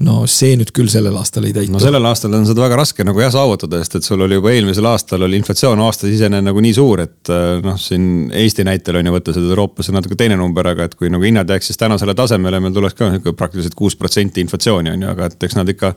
no 0.00 0.24
see 0.30 0.54
nüüd 0.56 0.72
küll 0.74 0.88
sellel 0.88 1.16
aastal 1.20 1.44
ei 1.44 1.52
täitu. 1.52 1.72
no 1.72 1.82
sellel 1.82 2.04
aastal 2.08 2.32
on 2.34 2.46
seda 2.48 2.64
väga 2.64 2.78
raske 2.80 3.04
nagu 3.04 3.20
jah 3.20 3.32
saavutada, 3.34 3.80
sest 3.82 3.98
et 4.00 4.08
sul 4.08 4.24
oli 4.24 4.38
juba 4.38 4.52
eelmisel 4.54 4.88
aastal 4.88 5.26
oli 5.26 5.36
inflatsioon 5.40 5.80
aastasisene 5.84 6.40
nagu 6.44 6.64
nii 6.64 6.74
suur, 6.76 7.04
et 7.04 7.32
noh, 7.64 7.76
siin 7.80 8.30
Eesti 8.34 8.64
näitel 8.64 9.00
on 9.00 9.10
ju 9.10 9.14
võtta 9.14 9.34
seda 9.36 9.52
Euroopas 9.52 9.90
on 9.90 9.98
natuke 9.98 10.16
teine 10.18 10.38
number, 10.40 10.66
aga 10.72 10.88
et 10.88 10.96
kui 10.96 11.12
nagu 11.12 11.24
hinnad 11.24 11.50
jääks 11.50 11.72
siis 11.72 11.80
tänasele 11.80 12.16
tasemele, 12.16 12.60
meil 12.64 12.74
tuleks 12.76 12.96
ka 12.98 13.10
nihuke 13.12 13.33
praktiliselt 13.38 13.76
kuus 13.78 13.96
protsenti 13.96 14.42
inflatsiooni 14.44 14.94
on 14.94 15.06
ju, 15.06 15.12
aga 15.12 15.30
et 15.30 15.46
eks 15.48 15.58
nad 15.58 15.70
ikka 15.70 15.94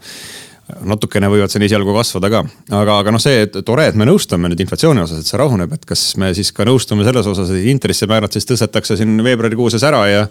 natukene 0.87 1.29
võivad 1.31 1.51
siin 1.51 1.63
esialgu 1.63 1.93
kasvada 1.95 2.29
ka, 2.31 2.41
aga, 2.75 2.97
aga 3.01 3.13
noh, 3.15 3.21
see 3.23 3.45
et 3.45 3.59
tore, 3.65 3.85
et 3.87 3.99
me 3.99 4.07
nõustume 4.07 4.49
nüüd 4.51 4.63
inflatsiooni 4.65 5.03
osas, 5.05 5.21
et 5.21 5.29
see 5.29 5.39
rahuneb, 5.39 5.71
et 5.77 5.85
kas 5.87 6.09
me 6.19 6.33
siis 6.35 6.51
ka 6.55 6.67
nõustume 6.67 7.07
selles 7.07 7.29
osas, 7.31 7.53
et 7.55 7.69
intressimäärad 7.71 8.35
siis 8.35 8.47
tõstetakse 8.49 8.99
siin 8.99 9.15
veebruarikuuses 9.23 9.85
ära 9.87 10.03
ja, 10.11 10.25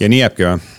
ja 0.00 0.12
nii 0.12 0.20
jääbki 0.26 0.50
või? 0.50 0.76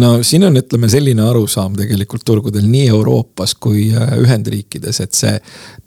no 0.00 0.10
siin 0.26 0.44
on, 0.48 0.56
ütleme 0.58 0.88
selline 0.90 1.22
arusaam 1.22 1.76
tegelikult 1.78 2.24
turgudel 2.26 2.66
nii 2.66 2.88
Euroopas 2.90 3.54
kui 3.60 3.86
äh, 3.94 4.16
Ühendriikides, 4.18 5.00
et 5.04 5.14
see 5.14 5.36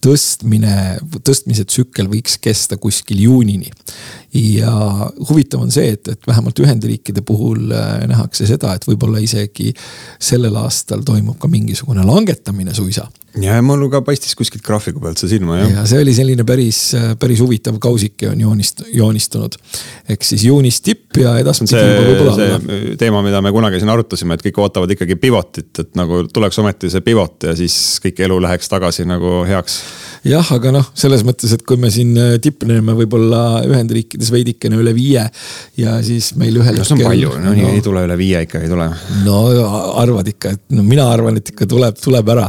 tõstmine, 0.03 0.75
tõstmise 1.17 1.67
tsükkel 1.67 2.07
võiks 2.11 2.37
kesta 2.41 2.79
kuskil 2.79 3.25
juunini 3.25 3.73
ja 4.37 4.71
huvitav 5.29 5.61
on 5.61 5.71
see, 5.73 5.93
et, 5.95 6.07
et 6.13 6.27
vähemalt 6.27 6.59
Ühendriikide 6.61 7.23
puhul 7.25 7.71
äh, 7.71 8.03
nähakse 8.09 8.47
seda, 8.49 8.73
et 8.77 8.85
võib-olla 8.87 9.21
isegi 9.23 9.71
sellel 10.19 10.55
aastal 10.61 11.03
toimub 11.07 11.39
ka 11.41 11.49
mingisugune 11.51 12.05
langetamine 12.05 12.73
suisa. 12.77 13.07
ja 13.41 13.57
mul 13.61 13.87
ka 13.93 14.01
paistis 14.01 14.35
kuskilt 14.37 14.63
graafiku 14.65 15.01
pealt 15.01 15.21
see 15.21 15.31
silma 15.35 15.59
jah. 15.59 15.71
ja 15.79 15.85
see 15.89 16.01
oli 16.03 16.13
selline 16.17 16.45
päris, 16.47 16.81
äh, 16.97 17.13
päris 17.19 17.41
huvitav 17.41 17.79
kausike 17.81 18.29
on 18.29 18.41
joonist-, 18.41 18.85
joonistunud. 18.93 19.57
ehk 20.09 20.27
siis 20.27 20.45
juunis 20.45 20.81
tipp 20.81 21.17
ja 21.21 21.37
edaspidi 21.41 21.81
juba 21.81 22.03
võib-olla 22.11 22.35
alla. 22.35 22.81
teema, 22.97 23.23
mida 23.25 23.41
me 23.41 23.53
kunagi 23.55 23.81
siin 23.81 23.93
arutasime, 23.93 24.37
et 24.37 24.45
kõik 24.49 24.61
ootavad 24.65 24.93
ikkagi 24.97 25.17
pivotit, 25.21 25.71
et 25.79 25.95
nagu 25.97 26.25
tuleks 26.33 26.61
ometi 26.61 26.91
see 26.93 27.05
pivot 27.05 27.49
ja 27.49 27.55
siis 27.57 27.97
kõik 28.03 28.21
elu 28.27 28.41
läheks 28.47 28.69
tagasi 28.69 29.07
nagu 29.07 29.41
heaks 29.49 29.81
jah, 30.27 30.51
aga 30.55 30.71
noh, 30.73 30.89
selles 30.97 31.23
mõttes, 31.27 31.53
et 31.55 31.63
kui 31.67 31.79
me 31.81 31.89
siin 31.93 32.13
äh, 32.19 32.35
tipneme 32.43 32.95
võib-olla 32.97 33.63
Ühendriikides 33.67 34.31
veidikene 34.33 34.79
üle 34.81 34.93
viie 34.97 35.25
ja 35.79 35.95
siis 36.05 36.33
meil 36.39 36.57
ühel 36.57 36.77
hetkel. 36.77 36.87
see 36.87 36.97
on 36.97 37.09
palju, 37.09 37.33
no 37.43 37.55
nii 37.55 37.65
no, 37.67 37.73
ei 37.77 37.83
tule 37.85 38.05
üle 38.07 38.19
viie 38.19 38.43
ikka 38.47 38.61
ei 38.63 38.71
tule. 38.71 38.89
no 39.25 39.39
arvad 40.01 40.31
ikka, 40.33 40.53
et 40.57 40.77
no 40.77 40.85
mina 40.87 41.07
arvan, 41.13 41.39
et 41.41 41.53
ikka 41.53 41.69
tuleb, 41.69 41.99
tuleb 42.01 42.31
ära. 42.35 42.47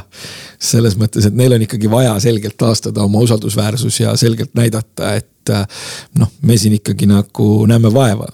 selles 0.59 0.97
mõttes, 0.99 1.27
et 1.29 1.35
neil 1.39 1.55
on 1.55 1.65
ikkagi 1.65 1.91
vaja 1.91 2.17
selgelt 2.23 2.57
taastada 2.59 3.05
oma 3.05 3.23
usaldusväärsus 3.25 4.01
ja 4.01 4.17
selgelt 4.19 4.55
näidata, 4.59 5.17
et 5.19 5.35
et 5.49 6.21
noh, 6.21 6.31
me 6.45 6.57
siin 6.61 6.75
ikkagi 6.77 7.07
nagu 7.09 7.49
näeme 7.69 7.93
vaeva. 7.93 8.29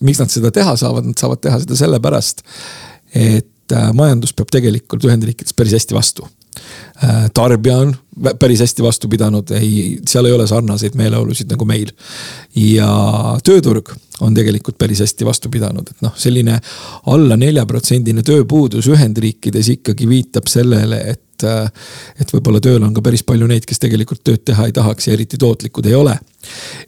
miks 0.00 0.18
nad 0.18 0.30
seda 0.30 0.50
teha 0.54 0.76
saavad, 0.78 1.06
nad 1.06 1.18
saavad 1.18 1.42
teha 1.42 1.60
seda 1.62 1.76
sellepärast, 1.78 2.44
et 3.14 3.74
majandus 3.94 4.34
peab 4.36 4.50
tegelikult 4.52 5.04
Ühendriikides 5.06 5.54
päris 5.56 5.74
hästi 5.78 5.96
vastu 5.96 6.26
Äh, 6.26 6.43
tarbija 7.34 7.76
on 7.82 7.94
päris 8.38 8.60
hästi 8.60 8.82
vastu 8.82 9.08
pidanud, 9.10 9.50
ei, 9.58 9.98
seal 10.08 10.28
ei 10.28 10.32
ole 10.32 10.46
sarnaseid 10.46 10.94
meeleolusid 10.94 11.50
nagu 11.50 11.66
meil. 11.66 11.90
ja 12.54 12.88
tööturg 13.44 13.90
on 14.20 14.34
tegelikult 14.34 14.78
päris 14.78 15.00
hästi 15.02 15.26
vastu 15.26 15.50
pidanud, 15.50 15.90
et 15.90 16.04
noh, 16.04 16.14
selline 16.16 16.60
alla 17.10 17.36
neljaprotsendine 17.36 18.22
tööpuudus 18.22 18.88
Ühendriikides 18.88 19.72
ikkagi 19.74 20.08
viitab 20.08 20.46
sellele, 20.50 21.00
et 21.14 21.33
et 21.44 22.32
võib-olla 22.34 22.60
tööl 22.62 22.82
on 22.84 22.94
ka 22.94 23.02
päris 23.04 23.24
palju 23.26 23.48
neid, 23.50 23.66
kes 23.68 23.82
tegelikult 23.82 24.22
tööd 24.26 24.44
teha 24.46 24.68
ei 24.68 24.74
tahaks 24.76 25.08
ja 25.08 25.16
eriti 25.16 25.40
tootlikud 25.40 25.86
ei 25.90 25.96
ole. 25.98 26.16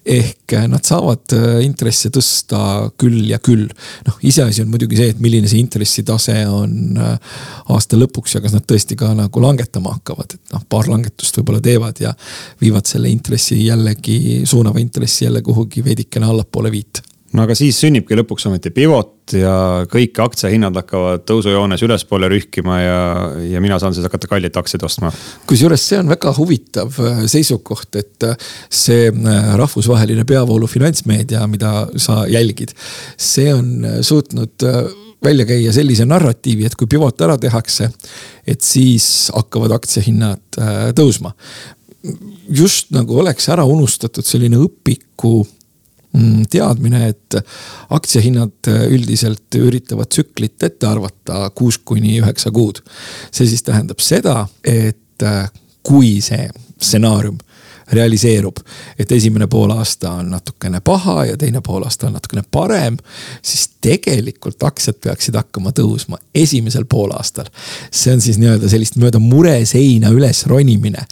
ehk 0.05 0.53
nad 0.69 0.85
saavad 0.85 1.33
äh, 1.33 1.45
intresse 1.65 2.11
tõsta 2.13 2.91
küll 2.97 3.25
ja 3.31 3.39
küll. 3.39 3.65
noh, 4.07 4.19
iseasi 4.21 4.61
on 4.61 4.69
muidugi 4.69 4.99
see, 4.99 5.09
et 5.15 5.19
milline 5.19 5.49
see 5.49 5.59
intressitase 5.63 6.37
on 6.47 6.97
äh, 7.01 7.17
aasta 7.73 7.97
lõpuks 7.97 8.37
ja 8.37 8.43
kas 8.43 8.53
nad 8.53 8.67
tõesti 8.69 8.97
ka 8.99 9.13
nagu 9.17 9.41
langetama 9.41 9.97
hakkavad, 9.97 10.37
et 10.37 10.55
noh, 10.55 10.63
paar 10.69 10.89
langetust 10.91 11.41
võib-olla 11.41 11.61
teevad 11.61 12.01
ja 12.03 12.13
viivad 12.61 12.85
selle 12.85 13.09
intressi 13.09 13.63
jällegi, 13.65 14.43
suunava 14.45 14.79
intressi 14.79 15.25
jälle 15.25 15.41
kuhugi 15.41 15.83
veidikene 15.85 16.29
allapoole 16.29 16.71
viit 16.71 17.01
no 17.35 17.43
aga 17.43 17.55
siis 17.57 17.77
sünnibki 17.81 18.15
lõpuks 18.17 18.47
ometi 18.47 18.71
pivot 18.75 19.33
ja 19.35 19.83
kõik 19.91 20.19
aktsiahinnad 20.23 20.75
hakkavad 20.79 21.25
tõusujoones 21.27 21.81
ülespoole 21.83 22.29
rühkima 22.31 22.77
ja, 22.79 22.99
ja 23.51 23.61
mina 23.63 23.79
saan 23.81 23.95
siis 23.95 24.05
hakata 24.07 24.29
kallilt 24.31 24.59
aktsiaid 24.59 24.85
ostma. 24.87 25.11
kusjuures 25.49 25.83
see 25.89 25.99
on 25.99 26.11
väga 26.11 26.31
huvitav 26.37 26.99
äh, 27.03 27.23
seisukoht, 27.27 27.99
et 27.99 28.27
äh, 28.27 28.37
see 28.71 29.09
äh, 29.11 29.49
rahvusvaheline 29.59 30.23
peavoolu 30.27 30.69
finantsmeedia, 30.71 31.43
mida 31.51 31.73
sa 31.99 32.21
jälgid, 32.31 32.71
see 33.19 33.51
on 33.53 33.83
suutnud 34.01 34.63
välja 35.23 35.47
käia 35.49 35.73
sellise 35.75 36.05
narratiivi, 36.07 36.67
et 36.67 36.77
kui 36.79 36.87
pivot 36.87 37.21
ära 37.25 37.35
tehakse, 37.41 37.89
et 38.47 38.63
siis 38.63 39.27
hakkavad 39.35 39.73
aktsiahinnad 39.75 40.61
tõusma. 40.95 41.33
just 42.49 42.91
nagu 42.95 43.19
oleks 43.19 43.49
ära 43.49 43.65
unustatud 43.67 44.23
selline 44.23 44.61
õpiku 44.61 45.41
teadmine, 46.49 47.07
et 47.11 47.35
aktsiahinnad 47.93 48.69
üldiselt 48.89 49.57
üritavad 49.59 50.09
tsüklit 50.09 50.63
ette 50.63 50.87
arvata 50.87 51.49
kuus 51.55 51.77
kuni 51.77 52.17
üheksa 52.21 52.51
kuud. 52.51 52.81
see 53.31 53.47
siis 53.47 53.63
tähendab 53.63 53.99
seda, 54.01 54.47
et 54.63 55.23
äh, 55.23 55.51
kui 55.83 56.17
see 56.21 56.49
stsenaarium 56.81 57.37
realiseerub, 57.91 58.57
et 58.99 59.11
esimene 59.11 59.47
poolaasta 59.47 60.11
on 60.19 60.31
natukene 60.31 60.81
paha 60.83 61.25
ja 61.25 61.37
teine 61.37 61.61
poolaasta 61.61 62.07
on 62.07 62.17
natukene 62.17 62.43
parem, 62.51 62.97
siis 63.41 63.69
tegelikult 63.81 64.63
aktsiad 64.63 64.99
peaksid 65.03 65.37
hakkama 65.39 65.71
tõusma 65.71 66.19
esimesel 66.35 66.85
poolaastal. 66.85 67.47
see 67.91 68.13
on 68.13 68.21
siis 68.21 68.37
nii-öelda 68.37 68.69
sellist 68.69 68.99
mööda 68.99 69.19
mureseina 69.23 70.11
üles 70.11 70.45
ronimine, 70.51 71.05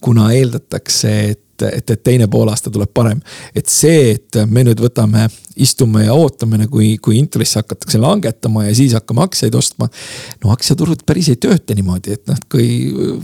kuna 0.00 0.32
eeldatakse, 0.32 1.14
et 1.30 1.42
et, 1.66 1.90
et, 1.90 2.02
teine 2.04 2.28
poolaasta 2.30 2.70
tuleb 2.70 2.90
parem. 2.94 3.20
et 3.54 3.66
see, 3.66 4.14
et 4.16 4.40
me 4.50 4.64
nüüd 4.66 4.80
võtame, 4.82 5.28
istume 5.58 6.04
ja 6.04 6.14
ootame, 6.14 6.66
kui, 6.70 6.96
kui 7.02 7.18
intressi 7.18 7.58
hakatakse 7.58 7.98
langetama 7.98 8.66
ja 8.68 8.74
siis 8.74 8.94
hakkame 8.96 9.24
aktsiaid 9.24 9.54
ostma. 9.58 9.88
no 10.44 10.52
aktsiaturud 10.54 11.04
päris 11.06 11.30
ei 11.32 11.40
tööta 11.40 11.76
niimoodi, 11.78 12.18
et 12.18 12.26
noh, 12.30 12.38
kui 12.50 12.68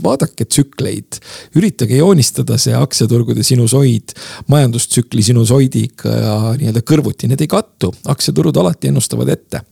vaadake 0.03 0.47
tsükleid, 0.49 1.19
üritage 1.59 2.01
joonistada 2.01 2.59
see 2.61 2.75
aktsiaturgude 2.77 3.43
sinusoid 3.43 4.15
majandustsükli 4.51 5.23
sinusoidiga 5.25 6.17
ja 6.17 6.35
nii-öelda 6.59 6.83
kõrvuti, 6.85 7.29
need 7.31 7.41
ei 7.45 7.51
kattu, 7.51 7.93
aktsiaturud 8.11 8.57
alati 8.61 8.91
ennustavad 8.91 9.31
ette 9.31 9.63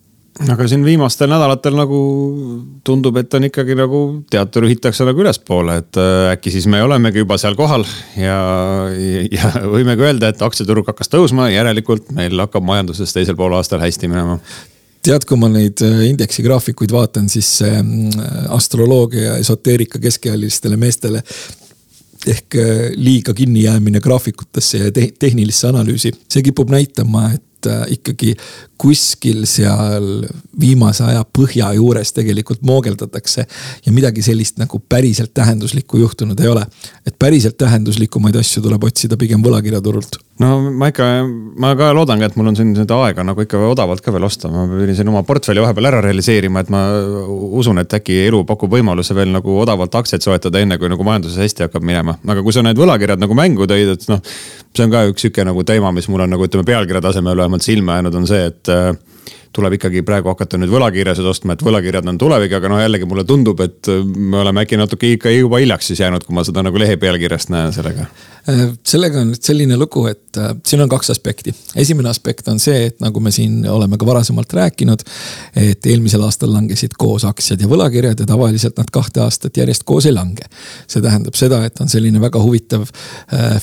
aga 0.41 0.65
siin 0.67 0.83
viimastel 0.85 1.29
nädalatel 1.29 1.75
nagu 1.77 1.99
tundub, 2.85 3.17
et 3.21 3.33
on 3.37 3.47
ikkagi 3.47 3.75
nagu 3.77 4.01
teater 4.33 4.65
ühitakse 4.65 5.05
nagu 5.05 5.21
ülespoole, 5.21 5.77
et 5.83 5.99
äh, 6.01 6.31
äkki 6.33 6.53
siis 6.53 6.67
me 6.71 6.81
olemegi 6.83 7.21
juba 7.21 7.37
seal 7.41 7.57
kohal 7.59 7.85
ja, 8.17 8.37
ja 9.29 9.53
võimegi 9.75 10.07
öelda, 10.07 10.33
et 10.33 10.41
aktsiaturg 10.45 10.89
hakkas 10.89 11.11
tõusma, 11.13 11.51
järelikult 11.53 12.11
meil 12.17 12.39
hakkab 12.45 12.65
majanduses 12.65 13.13
teisel 13.13 13.37
poolaastal 13.39 13.83
hästi 13.83 14.09
minema. 14.09 14.39
Tead, 15.03 15.27
kui 15.27 15.37
ma 15.37 15.51
neid 15.51 15.83
äh, 15.85 16.05
indeksi 16.09 16.45
graafikuid 16.45 16.93
vaatan, 16.95 17.29
siis 17.29 17.49
see 17.59 17.75
mm, 17.75 18.49
astroloogia 18.55 19.33
ja 19.33 19.37
esoteerika 19.43 20.01
keskealistele 20.01 20.79
meestele 20.79 21.21
ehk 22.27 22.55
äh, 22.57 22.85
liiga 22.95 23.33
kinnijäämine 23.37 24.01
graafikutesse 24.01 24.85
ja 24.85 24.91
tehnilisse 24.95 25.67
analüüsi, 25.69 26.13
see 26.31 26.45
kipub 26.45 26.71
näitama, 26.73 27.29
et 27.35 27.43
ikkagi 27.65 28.35
kuskil 28.83 29.45
seal 29.47 30.25
viimase 30.59 31.05
aja 31.07 31.23
põhja 31.37 31.69
juures 31.77 32.11
tegelikult 32.15 32.63
moogeldatakse. 32.67 33.45
ja 33.85 33.91
midagi 33.95 34.21
sellist 34.21 34.59
nagu 34.59 34.79
päriselt 34.89 35.31
tähenduslikku 35.33 35.97
juhtunud 35.97 36.39
ei 36.39 36.47
ole. 36.51 36.65
et 37.07 37.15
päriselt 37.19 37.57
tähenduslikumaid 37.57 38.35
asju 38.35 38.63
tuleb 38.63 38.83
otsida 38.83 39.17
pigem 39.17 39.43
võlakirjaturult. 39.45 40.19
no 40.43 40.71
ma 40.71 40.89
ikka, 40.91 41.07
ma 41.57 41.75
ka 41.79 41.91
loodangi, 41.95 42.27
et 42.27 42.35
mul 42.35 42.51
on 42.51 42.59
siin 42.59 42.73
seda 42.75 42.97
aega 43.05 43.23
nagu 43.23 43.45
ikka 43.45 43.61
odavalt 43.69 44.03
ka 44.03 44.13
veel 44.13 44.27
osta, 44.27 44.51
ma 44.51 44.65
pidin 44.67 44.99
siin 44.99 45.13
oma 45.13 45.23
portfelli 45.23 45.63
vahepeal 45.63 45.89
ära 45.91 46.01
realiseerima, 46.03 46.65
et 46.65 46.73
ma 46.73 46.83
usun, 47.61 47.79
et 47.79 47.97
äkki 47.99 48.19
elu 48.27 48.43
pakub 48.49 48.73
võimaluse 48.73 49.15
veel 49.15 49.31
nagu 49.31 49.57
odavalt 49.61 49.95
aktsiaid 50.01 50.25
soetada, 50.25 50.59
enne 50.59 50.79
kui 50.81 50.91
nagu 50.91 51.07
majanduses 51.07 51.39
hästi 51.39 51.67
hakkab 51.67 51.87
minema. 51.87 52.17
aga 52.27 52.43
kui 52.43 52.55
sa 52.55 52.65
need 52.65 52.79
võlakirjad 52.79 53.23
nagu 53.23 53.37
mängu 53.37 53.69
tõid, 53.69 53.95
et 53.95 54.07
noh, 54.11 54.21
see 54.75 54.85
on 54.87 54.93
ka 54.93 55.05
üks 55.11 55.23
sihuke 55.23 55.45
nagu 55.47 55.63
teema, 55.67 55.93
mis 55.95 56.09
mul 56.11 56.25
on 56.25 56.33
nagu 56.33 56.47
ütleme 56.47 56.65
pealkirja 56.67 57.01
tasemel 57.05 57.45
vähemalt 57.53 57.61
silma 57.65 57.93
jäänud, 57.99 58.15
on 58.15 58.27
see, 58.27 58.45
et 58.49 58.69
äh, 58.69 58.95
tuleb 59.53 59.77
ikkagi 59.77 60.01
praegu 60.05 60.31
hakata 60.31 60.57
nüüd 60.57 60.71
võlakirjasid 60.73 61.27
ostma, 61.29 61.53
et 61.53 61.63
võlakirjad 61.65 62.07
on 62.09 62.17
tulevik, 62.21 62.55
aga 62.57 62.71
noh, 62.71 62.81
jällegi 62.81 63.07
mulle 63.09 63.25
tundub, 63.27 63.61
et 63.63 63.89
äh, 63.91 64.01
me 64.03 64.41
oleme 64.41 64.63
äkki 64.65 64.79
natuke 64.79 65.13
ikka 65.13 65.33
juba 65.33 65.61
hiljaks 65.61 65.91
siis 65.91 66.01
jäänud, 66.01 66.25
kui 66.25 66.35
ma 66.35 66.45
seda 66.47 66.63
nagu 66.65 66.79
lehe 66.81 66.97
pealkirjast 67.01 67.51
näen 67.53 67.73
sellega. 67.75 68.07
Äh, 68.49 68.63
sellega 68.87 69.21
on 69.21 69.29
nüüd 69.31 69.45
selline 69.45 69.77
lugu, 69.79 70.05
et 70.09 70.39
äh, 70.41 70.55
siin 70.65 70.81
on 70.83 70.89
kaks 70.91 71.13
aspekti. 71.13 71.53
esimene 71.79 72.09
aspekt 72.09 72.49
on 72.49 72.59
see, 72.59 72.87
et 72.89 72.97
nagu 73.03 73.21
me 73.23 73.31
siin 73.35 73.61
oleme 73.69 73.99
ka 74.01 74.07
varasemalt 74.09 74.55
rääkinud, 74.57 75.05
et 75.61 75.85
eelmisel 75.85 76.25
aastal 76.25 76.53
langesid 76.53 76.97
koos 76.97 77.25
aktsiad 77.29 77.61
ja 77.61 77.69
võlakirjad 77.69 78.25
ja 78.25 78.29
tavaliselt 78.29 78.81
nad 78.81 78.89
kahte 78.93 79.21
aastat 79.23 79.57
järjest 79.57 79.85
koos 79.85 80.09
ei 80.09 80.15
lange. 80.17 80.49
see 80.87 81.01
tähendab 81.01 81.37
seda, 81.37 81.61
et 81.65 81.79
on 81.81 81.89
selline 81.89 82.19
väga 82.21 82.41
huvitav 82.41 82.87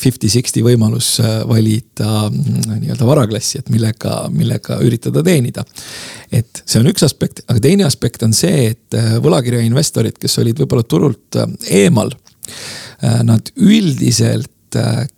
fifty-sixty 0.00 0.62
võimalus 0.64 1.18
valida 1.48 2.28
mm, 2.30 2.78
nii-öelda 2.84 3.06
varaklassi, 3.06 3.60
et 3.60 3.68
millega, 3.72 4.22
millega 4.32 4.78
üritada 4.84 5.22
teenida 5.26 5.64
et 6.30 6.62
see 6.64 6.80
on 6.80 6.88
üks 6.90 7.04
aspekt, 7.06 7.42
aga 7.48 7.62
teine 7.64 7.86
aspekt 7.88 8.24
on 8.26 8.34
see, 8.36 8.70
et 8.74 8.98
äh, 8.98 9.16
võlakirjainvestorid, 9.22 10.18
kes 10.20 10.38
olid 10.42 10.62
võib-olla 10.62 10.86
turult 10.86 11.40
äh, 11.40 11.50
eemal. 11.82 12.14
Äh, 13.02 13.20
nad 13.26 13.52
üldiselt 13.56 14.48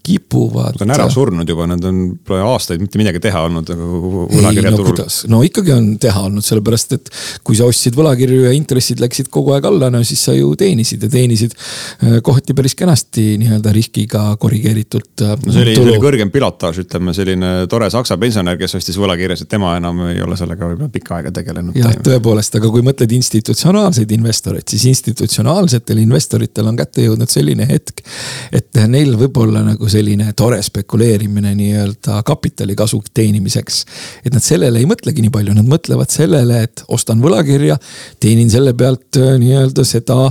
kipuvad. 0.03 0.75
Nad 0.81 0.87
on 0.87 0.95
ära 0.97 1.07
surnud 1.11 1.49
juba, 1.49 1.67
nad 1.71 1.85
on 1.87 2.01
pole 2.27 2.43
aastaid 2.43 2.83
mitte 2.83 2.99
midagi 2.99 3.21
teha 3.23 3.45
olnud 3.47 3.69
võlakirjaturul 3.71 4.99
no,. 4.99 5.07
no 5.37 5.43
ikkagi 5.47 5.75
on 5.75 5.87
teha 6.03 6.25
olnud, 6.27 6.43
sellepärast 6.43 6.97
et 6.97 7.11
kui 7.47 7.59
sa 7.59 7.69
ostsid 7.71 7.95
võlakirju 7.99 8.49
ja 8.49 8.55
intressid 8.57 9.03
läksid 9.03 9.31
kogu 9.33 9.55
aeg 9.55 9.69
alla, 9.71 9.93
no 9.95 10.03
siis 10.07 10.25
sa 10.27 10.35
ju 10.35 10.51
teenisid 10.59 11.07
ja 11.07 11.11
teenisid 11.13 11.55
äh, 11.55 12.17
kohati 12.25 12.57
päris 12.59 12.75
kenasti 12.79 13.37
nii-öelda 13.43 13.75
riskiga 13.77 14.25
korrigeeritult. 14.43 15.13
Äh, 15.23 15.37
no 15.39 15.55
see 15.55 15.67
oli, 15.69 15.77
see 15.79 15.87
oli 15.87 16.03
kõrgem 16.03 16.35
pilotaaž, 16.35 16.83
ütleme 16.83 17.15
selline 17.15 17.53
tore 17.71 17.91
saksa 17.95 18.19
pensionär, 18.19 18.59
kes 18.59 18.75
ostis 18.81 18.99
võlakirjasid, 18.99 19.51
tema 19.53 19.77
enam 19.79 20.03
ei 20.09 20.19
ole 20.25 20.39
sellega 20.41 20.73
võib-olla 20.73 20.91
pikka 20.93 21.21
aega 21.21 21.35
tegelenud. 21.39 21.79
jah, 21.79 21.95
tõepoolest, 22.11 22.59
aga 22.59 22.73
kui 22.75 22.83
mõtled 22.91 23.15
institutsionaalseid 23.21 24.17
investoreid, 24.19 24.67
siis 24.75 24.89
institutsionaalsetel 24.91 26.03
investoritel 26.03 26.67
on 26.73 26.83
kätte 26.83 27.07
jõudnud 27.07 27.31
selline 27.31 27.71
hetk, 27.71 28.03
et 28.51 28.83
neil 28.91 29.15
võib-olla 29.21 29.63
nagu 29.63 29.92
selline 29.93 30.33
tore 30.39 30.61
spekuleerimine 30.63 31.55
nii-öelda 31.59 32.23
kapitalikasu 32.27 33.03
teenimiseks. 33.15 33.85
et 34.25 34.33
nad 34.35 34.45
sellele 34.45 34.81
ei 34.81 34.89
mõtlegi 34.89 35.25
nii 35.25 35.33
palju, 35.35 35.57
nad 35.57 35.69
mõtlevad 35.69 36.13
sellele, 36.13 36.63
et 36.67 36.85
ostan 36.89 37.23
võlakirja, 37.23 37.79
teenin 38.21 38.51
selle 38.51 38.75
pealt 38.79 39.21
äh, 39.21 39.35
nii-öelda 39.43 39.85
seda 39.89 40.31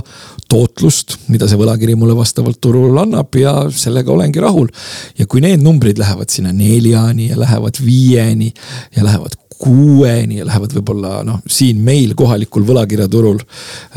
tootlust, 0.52 1.16
mida 1.32 1.48
see 1.48 1.60
võlakiri 1.60 1.96
mulle 1.98 2.16
vastavalt 2.18 2.60
turul 2.60 2.98
annab 3.02 3.34
ja 3.38 3.54
sellega 3.70 4.12
olengi 4.12 4.42
rahul. 4.42 4.68
ja 5.18 5.26
kui 5.26 5.40
need 5.44 5.62
numbrid 5.62 5.98
lähevad 5.98 6.32
sinna 6.32 6.52
neljani 6.52 7.30
ja 7.30 7.38
lähevad 7.40 7.78
viieni 7.84 8.52
ja 8.96 9.04
lähevad 9.04 9.38
kuueni 9.62 10.40
ja 10.40 10.46
lähevad 10.48 10.74
võib-olla 10.74 11.20
noh, 11.26 11.38
siin 11.50 11.80
meil 11.84 12.16
kohalikul 12.18 12.64
võlakirjaturul. 12.66 13.38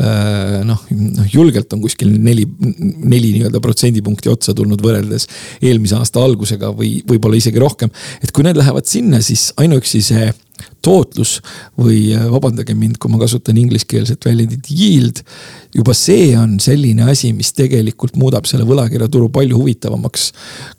Äh, 0.02 0.62
noh, 0.66 0.82
noh 0.94 1.28
julgelt 1.32 1.72
on 1.74 1.82
kuskil 1.82 2.12
neli, 2.22 2.46
neli 2.56 3.32
nii-öelda 3.36 3.62
protsendipunkti 3.64 4.30
otsa 4.30 4.54
tulnud 4.56 4.82
võrreldes 4.84 5.26
eelmise 5.60 5.98
aasta 5.98 6.22
algusega 6.22 6.70
või 6.76 7.00
võib-olla 7.08 7.40
isegi 7.40 7.62
rohkem. 7.62 7.90
et 8.22 8.32
kui 8.32 8.46
need 8.46 8.58
lähevad 8.58 8.86
sinna, 8.86 9.22
siis 9.24 9.50
ainuüksi 9.58 10.02
see 10.06 10.28
tootlus 10.84 11.40
või 11.80 12.14
äh, 12.14 12.28
vabandage 12.30 12.76
mind, 12.78 13.00
kui 13.02 13.10
ma 13.12 13.18
kasutan 13.20 13.58
ingliskeelset 13.58 14.22
väljendit 14.28 14.70
yield. 14.70 15.24
juba 15.74 15.94
see 15.98 16.30
on 16.38 16.60
selline 16.62 17.10
asi, 17.10 17.32
mis 17.36 17.52
tegelikult 17.56 18.16
muudab 18.16 18.46
selle 18.46 18.68
võlakirjaturu 18.68 19.28
palju 19.34 19.58
huvitavamaks, 19.58 20.30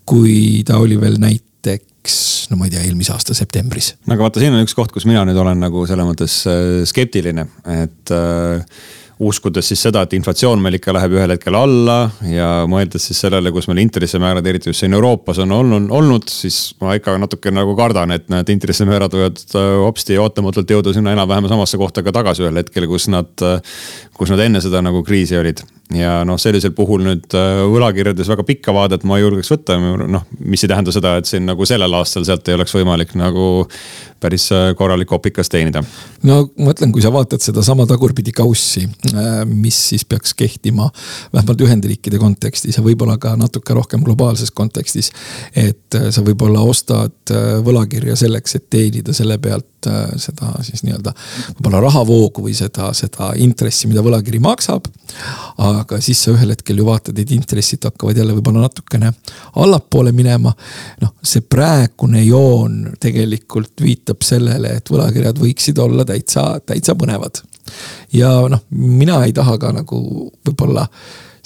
kui 0.07 0.63
ta 0.65 0.79
oli 0.79 0.99
veel 1.01 1.19
näiteks 1.21 1.45
no 2.51 2.59
ma 2.59 2.67
ei 2.67 2.73
tea, 2.73 2.83
eelmise 2.87 3.13
aasta 3.15 3.35
septembris. 3.37 3.93
aga 4.07 4.21
vaata, 4.21 4.43
siin 4.43 4.55
on 4.55 4.65
üks 4.65 4.75
koht, 4.77 4.93
kus 4.95 5.07
mina 5.09 5.25
nüüd 5.27 5.39
olen 5.41 5.59
nagu 5.63 5.85
selles 5.89 6.07
mõttes 6.07 6.37
äh, 6.49 6.85
skeptiline, 6.89 7.47
et 7.77 8.13
äh, 8.15 8.79
uskudes 9.19 9.65
siis 9.71 9.81
seda, 9.81 10.03
et 10.05 10.13
inflatsioon 10.13 10.61
meil 10.61 10.77
ikka 10.77 10.93
läheb 10.93 11.15
ühel 11.17 11.33
hetkel 11.33 11.55
alla 11.57 11.97
ja 12.29 12.49
mõeldes 12.69 13.07
siis 13.09 13.21
sellele, 13.23 13.51
kus 13.53 13.65
meil 13.69 13.81
intressimäärad, 13.81 14.45
eriti 14.45 14.69
just 14.69 14.83
siin 14.83 14.93
Euroopas 14.93 15.41
on 15.41 15.55
olnud, 15.57 15.87
olnud, 15.93 16.27
siis 16.29 16.75
ma 16.83 16.93
ikka 16.97 17.15
natuke 17.21 17.51
nagu 17.53 17.73
kardan, 17.77 18.13
et 18.13 18.27
need 18.33 18.51
intressimäärad 18.53 19.17
võivad 19.17 19.41
äh, 19.57 19.71
hopsti 19.87 20.19
ootamatult 20.21 20.75
jõuda 20.75 20.93
sinna 20.93 21.15
enam-vähem 21.17 21.49
samasse 21.49 21.81
kohta 21.81 22.05
ka 22.05 22.13
tagasi 22.19 22.45
ühel 22.45 22.61
hetkel, 22.61 22.85
kus 22.91 23.09
nad, 23.13 23.33
äh, 23.41 23.57
kus 24.17 24.33
nad 24.33 24.45
enne 24.45 24.61
seda 24.61 24.83
nagu 24.85 25.01
kriisi 25.07 25.39
olid. 25.39 25.65
Ja 25.95 26.19
noh, 26.27 26.35
sellisel 26.35 26.73
puhul 26.75 27.05
nüüd 27.05 27.31
äh, 27.37 27.63
võlakirjades 27.71 28.29
väga 28.29 28.43
pikka 28.45 28.75
vaadet 28.75 29.05
ma 29.07 29.17
ei 29.17 29.23
julgeks 29.23 29.53
võtta, 29.53 29.79
noh, 29.79 30.27
mis 30.43 30.65
ei 30.65 30.69
tähenda 30.73 30.93
seda, 30.93 31.15
et 31.17 31.29
siin 31.29 31.47
nagu 31.47 31.65
sellel 31.65 31.97
aastal 31.97 32.27
sealt 32.27 32.45
ei 32.51 32.57
oleks 32.59 32.75
võimalik 32.75 33.15
nagu 33.17 33.65
päris 34.19 34.49
äh, 34.51 34.71
korralik 34.77 35.07
kopikas 35.07 35.49
teenida. 35.49 35.83
no 36.23 36.39
ma 36.57 36.73
ütlen, 36.73 36.91
kui 36.95 37.03
sa 37.03 37.11
vaatad 37.13 37.43
sedasama 37.43 37.87
tagurpidi 37.89 38.33
kaussi, 38.35 38.87
äh, 39.13 39.41
mis 39.45 39.79
siis 39.91 40.05
peaks 40.05 40.33
kehtima 40.37 40.89
vähemalt 41.33 41.61
Ühendriikide 41.67 42.19
kontekstis 42.21 42.77
ja 42.77 42.83
võib-olla 42.85 43.17
ka 43.21 43.35
natuke 43.39 43.75
rohkem 43.77 44.03
globaalses 44.05 44.51
kontekstis. 44.51 45.11
et 45.55 45.95
sa 46.11 46.21
võib-olla 46.21 46.61
ostad 46.65 47.33
võlakirja 47.63 48.15
selleks, 48.15 48.55
et 48.55 48.69
teenida 48.69 49.13
selle 49.13 49.37
pealt 49.37 49.87
seda 50.17 50.51
siis 50.65 50.81
nii-öelda 50.83 51.13
võib-olla 51.57 51.81
rahavoogu 51.85 52.43
või 52.47 52.55
seda, 52.57 52.89
seda 52.97 53.31
intressi, 53.39 53.87
mida 53.87 54.01
võlakiri 54.03 54.39
maksab 54.43 54.87
aga 55.57 55.99
siis 56.03 56.19
sa 56.23 56.33
ühel 56.33 56.51
hetkel 56.53 56.81
ju 56.81 56.85
vaatad, 56.87 57.17
et 57.19 57.31
intressid 57.33 57.85
hakkavad 57.87 58.17
jälle 58.17 58.35
võib-olla 58.37 58.65
natukene 58.65 59.11
allapoole 59.61 60.11
minema. 60.15 60.53
noh, 61.01 61.13
see 61.23 61.41
praegune 61.41 62.23
joon 62.25 62.93
tegelikult 62.99 63.81
viitab 63.81 64.06
sellele, 64.23 64.77
et 64.77 64.89
võlakirjad 64.91 65.39
võiksid 65.41 65.79
olla 65.83 66.05
täitsa, 66.05 66.59
täitsa 66.65 66.95
põnevad. 66.95 67.41
ja 68.13 68.33
noh, 68.49 68.63
mina 68.71 69.23
ei 69.25 69.33
taha 69.33 69.57
ka 69.57 69.71
nagu 69.75 70.01
võib-olla 70.47 70.87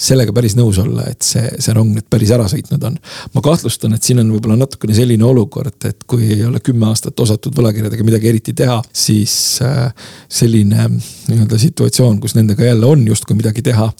sellega 0.02 0.34
päris 0.34 0.56
nõus 0.58 0.80
olla, 0.82 1.06
et 1.12 1.22
see, 1.26 1.44
see 1.62 1.74
rong 1.78 1.94
nüüd 1.94 2.08
päris 2.10 2.32
ära 2.34 2.48
sõitnud 2.50 2.82
on. 2.88 2.96
ma 3.36 3.44
kahtlustan, 3.46 3.94
et 3.96 4.06
siin 4.06 4.22
on 4.24 4.32
võib-olla 4.34 4.58
natukene 4.58 4.96
selline 4.98 5.26
olukord, 5.28 5.78
et 5.90 6.06
kui 6.10 6.32
ei 6.34 6.46
ole 6.48 6.62
kümme 6.64 6.88
aastat 6.90 7.20
osatud 7.22 7.56
võlakirjadega 7.58 8.06
midagi 8.08 8.32
eriti 8.32 8.56
teha, 8.58 8.80
siis 8.94 9.36
äh, 9.66 9.92
selline 10.30 10.88
nii-öelda 10.96 11.60
situatsioon, 11.62 12.18
kus 12.24 12.36
nendega 12.38 12.66
jälle 12.66 12.90
on 12.90 13.06
justkui 13.08 13.38
midagi 13.38 13.64
teha, 13.66 13.92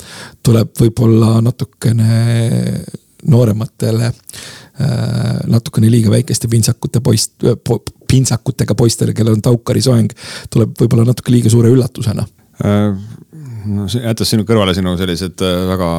tuleb 0.44 0.74
võib-olla 0.82 1.38
natukene 1.46 2.22
noorematele 3.30 4.10
äh, 4.10 5.42
natukene 5.48 5.92
liiga 5.94 6.14
väikeste 6.14 6.50
pintsakute 6.50 7.04
poist 7.06 7.36
po,, 7.64 7.82
pintsakutega 8.12 8.76
poistele, 8.78 9.16
kellel 9.18 9.38
on 9.38 9.46
taukari 9.46 9.84
soeng, 9.84 10.14
tuleb 10.52 10.76
võib-olla 10.82 11.08
natuke 11.12 11.34
liiga 11.34 11.52
suure 11.54 11.72
üllatusena. 11.72 12.28
Äh, 12.66 12.94
no 13.72 13.88
jättes 13.90 14.32
sinu 14.34 14.46
kõrvale 14.48 14.76
sinu 14.78 14.96
sellised 15.00 15.44
äh, 15.46 15.66
väga 15.72 15.92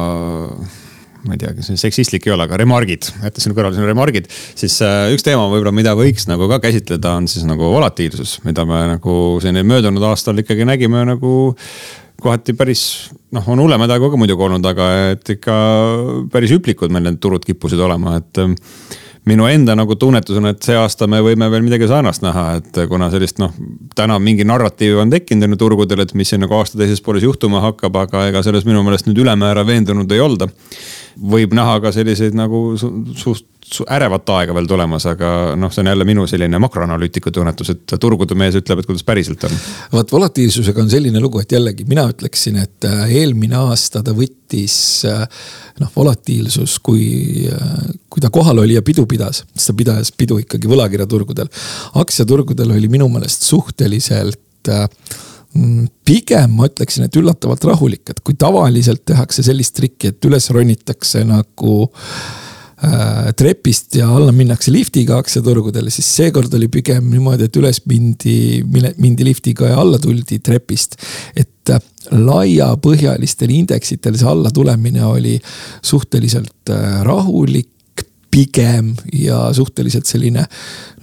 ma 1.23 1.37
ei 1.37 1.39
tea, 1.39 1.53
kas 1.55 1.69
see 1.71 1.79
seksistlik 1.79 2.25
ei 2.27 2.33
ole, 2.35 2.45
aga 2.45 2.57
remargid, 2.59 3.07
jättes 3.23 3.45
sinu 3.45 3.55
kõrvale 3.55 3.77
sinu 3.77 3.87
remargid, 3.87 4.27
siis 4.59 4.75
äh, 4.83 5.07
üks 5.15 5.23
teema 5.25 5.45
võib-olla, 5.47 5.73
mida 5.75 5.95
võiks 5.97 6.27
nagu 6.27 6.49
ka 6.51 6.59
käsitleda, 6.65 7.15
on 7.21 7.29
siis 7.31 7.47
nagu 7.47 7.71
volatiilsus, 7.71 8.41
mida 8.47 8.65
me 8.67 8.83
nagu 8.95 9.17
siin 9.43 9.61
möödunud 9.67 10.03
aastal 10.09 10.43
ikkagi 10.43 10.67
nägime 10.67 11.05
nagu 11.07 11.53
kohati 12.23 12.55
päris 12.55 12.83
noh, 13.35 13.47
on 13.51 13.63
hullemaid 13.63 13.91
aegu 13.95 14.11
ka 14.11 14.19
muidugi 14.19 14.45
olnud, 14.47 14.67
aga 14.67 14.89
et 15.13 15.33
ikka 15.35 15.55
päris 16.33 16.53
hüplikud 16.55 16.93
meil 16.93 17.07
need 17.07 17.19
turud 17.23 17.45
kippusid 17.47 17.81
olema, 17.83 18.17
et 18.19 18.43
minu 19.29 19.45
enda 19.47 19.75
nagu 19.77 19.95
tunnetus 19.99 20.37
on, 20.39 20.49
et 20.51 20.65
see 20.65 20.75
aasta 20.75 21.07
me 21.07 21.21
võime 21.23 21.47
veel 21.51 21.63
midagi 21.63 21.87
sarnast 21.87 22.23
näha, 22.25 22.45
et 22.59 22.79
kuna 22.91 23.09
sellist 23.13 23.39
noh, 23.39 23.53
täna 23.95 24.17
mingi 24.19 24.45
narratiiv 24.47 24.99
on 25.03 25.13
tekkinud 25.13 25.55
turgudel, 25.59 26.03
et 26.03 26.13
mis 26.17 26.33
siin 26.33 26.43
nagu 26.43 26.57
aasta 26.57 26.79
teises 26.81 27.01
pooles 27.03 27.23
juhtuma 27.23 27.63
hakkab, 27.63 28.01
aga 28.03 28.27
ega 28.31 28.43
selles 28.43 28.67
minu 28.67 28.83
meelest 28.83 29.07
nüüd 29.07 29.23
ülemäära 29.23 29.65
veendunud 29.67 30.11
ei 30.11 30.23
olda. 30.23 30.49
Võib 31.17 31.53
näha 31.55 31.79
ka 31.83 31.91
selliseid 31.95 32.35
nagu 32.37 32.73
suht 32.79 33.47
ärevat 33.89 34.29
aega 34.29 34.53
veel 34.55 34.67
tulemas, 34.69 35.05
aga 35.09 35.29
noh, 35.59 35.71
see 35.73 35.81
on 35.83 35.89
jälle 35.89 36.05
minu 36.07 36.25
selline 36.29 36.59
makroanalüütiku 36.61 37.31
tunnetus, 37.33 37.71
et 37.73 37.95
turgude 38.01 38.35
mees 38.37 38.57
ütleb, 38.59 38.81
et 38.81 38.89
kuidas 38.89 39.05
päriselt 39.07 39.45
on. 39.47 39.55
vot 39.93 40.11
volatiilsusega 40.11 40.83
on 40.83 40.91
selline 40.91 41.21
lugu, 41.23 41.41
et 41.41 41.55
jällegi 41.55 41.87
mina 41.89 42.05
ütleksin, 42.11 42.59
et 42.63 42.87
äh, 42.89 43.03
eelmine 43.21 43.57
aasta 43.61 44.03
ta 44.05 44.13
võttis 44.17 44.77
äh, 45.09 45.25
noh, 45.81 45.91
volatiilsus, 45.95 46.77
kui, 46.83 47.47
äh, 47.49 47.75
kui 48.09 48.23
ta 48.23 48.31
kohal 48.33 48.63
oli 48.65 48.77
ja 48.77 48.85
pidu 48.85 49.07
pidas, 49.09 49.43
siis 49.55 49.69
ta 49.71 49.77
pidas 49.77 50.11
pidu 50.17 50.39
ikkagi 50.43 50.69
võlakirjaturgudel. 50.69 51.51
aktsiaturgudel 52.03 52.75
oli 52.77 52.91
minu 52.91 53.09
meelest 53.13 53.47
suhteliselt 53.47 54.69
mm, 54.69 55.22
pigem 56.05 56.55
ma 56.57 56.67
ütleksin, 56.69 57.05
et 57.07 57.19
üllatavalt 57.19 57.65
rahulik, 57.69 58.07
et 58.09 58.21
kui 58.25 58.35
tavaliselt 58.39 59.03
tehakse 59.05 59.45
sellist 59.45 59.75
trikki, 59.77 60.13
et 60.13 60.25
üles 60.25 60.49
ronitakse 60.53 61.21
nagu 61.29 61.75
äh, 62.81 63.29
trepist 63.37 63.93
ja 63.99 64.09
alla 64.09 64.33
minnakse 64.33 64.73
liftiga 64.73 65.19
aktsiaturgudele, 65.21 65.93
siis 65.93 66.09
seekord 66.17 66.53
oli 66.57 66.71
pigem 66.73 67.05
niimoodi, 67.11 67.47
et 67.49 67.59
üles 67.61 67.83
mindi, 67.89 68.37
mindi 68.65 69.27
liftiga 69.27 69.69
ja 69.69 69.81
alla 69.83 69.99
tuldi 70.01 70.39
trepist. 70.43 70.97
et 71.35 71.69
äh, 71.69 71.81
laiapõhjalistel 72.11 73.53
indeksitel 73.53 74.17
see 74.19 74.27
allatulemine 74.27 75.05
oli 75.05 75.37
suhteliselt 75.85 76.73
äh, 76.73 77.03
rahulik 77.05 77.69
pigem 78.33 78.95
ja 79.13 79.51
suhteliselt 79.53 80.09
selline 80.09 80.47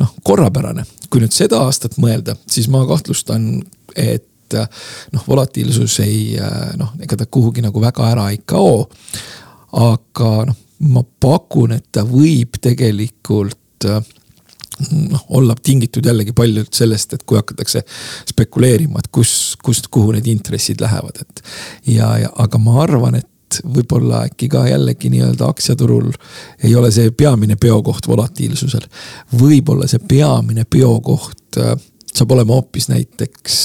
noh, 0.00 0.10
korrapärane. 0.26 0.84
kui 1.10 1.22
nüüd 1.22 1.34
seda 1.34 1.62
aastat 1.66 1.96
mõelda, 2.02 2.36
siis 2.50 2.68
ma 2.70 2.82
kahtlustan, 2.86 3.62
et 3.98 4.26
noh, 4.56 5.26
volatiilsus 5.28 6.00
ei 6.04 6.34
noh, 6.80 6.96
ega 7.02 7.18
ta 7.20 7.26
kuhugi 7.26 7.62
nagu 7.62 7.82
väga 7.82 8.08
ära 8.10 8.30
ei 8.32 8.40
kao. 8.46 8.88
aga 9.72 10.32
noh 10.48 10.58
ma 10.80 11.02
pakun, 11.04 11.74
et 11.76 11.90
ta 11.92 12.04
võib 12.08 12.56
tegelikult 12.62 13.86
äh, 13.88 13.98
noh, 15.10 15.24
olla 15.36 15.56
tingitud 15.62 16.06
jällegi 16.06 16.32
paljult 16.36 16.72
sellest, 16.76 17.16
et 17.16 17.26
kui 17.28 17.38
hakatakse 17.40 17.82
spekuleerima, 18.30 19.02
et 19.02 19.10
kus, 19.12 19.56
kust, 19.62 19.90
kuhu 19.92 20.14
need 20.16 20.30
intressid 20.32 20.80
lähevad, 20.80 21.20
et. 21.20 21.44
ja, 21.92 22.14
ja 22.24 22.32
aga 22.40 22.62
ma 22.62 22.80
arvan, 22.84 23.20
et 23.20 23.28
võib-olla 23.66 24.24
äkki 24.28 24.46
ka 24.48 24.62
jällegi 24.68 25.08
nii-öelda 25.10 25.48
aktsiaturul 25.50 26.12
ei 26.62 26.74
ole 26.78 26.92
see 26.94 27.10
peamine 27.10 27.56
peokoht 27.60 28.06
volatiilsusel. 28.06 28.86
võib-olla 29.40 29.88
see 29.90 30.00
peamine 30.08 30.64
peokoht 30.64 31.58
äh, 31.58 31.74
saab 32.14 32.32
olema 32.38 32.56
hoopis 32.56 32.88
näiteks 32.88 33.58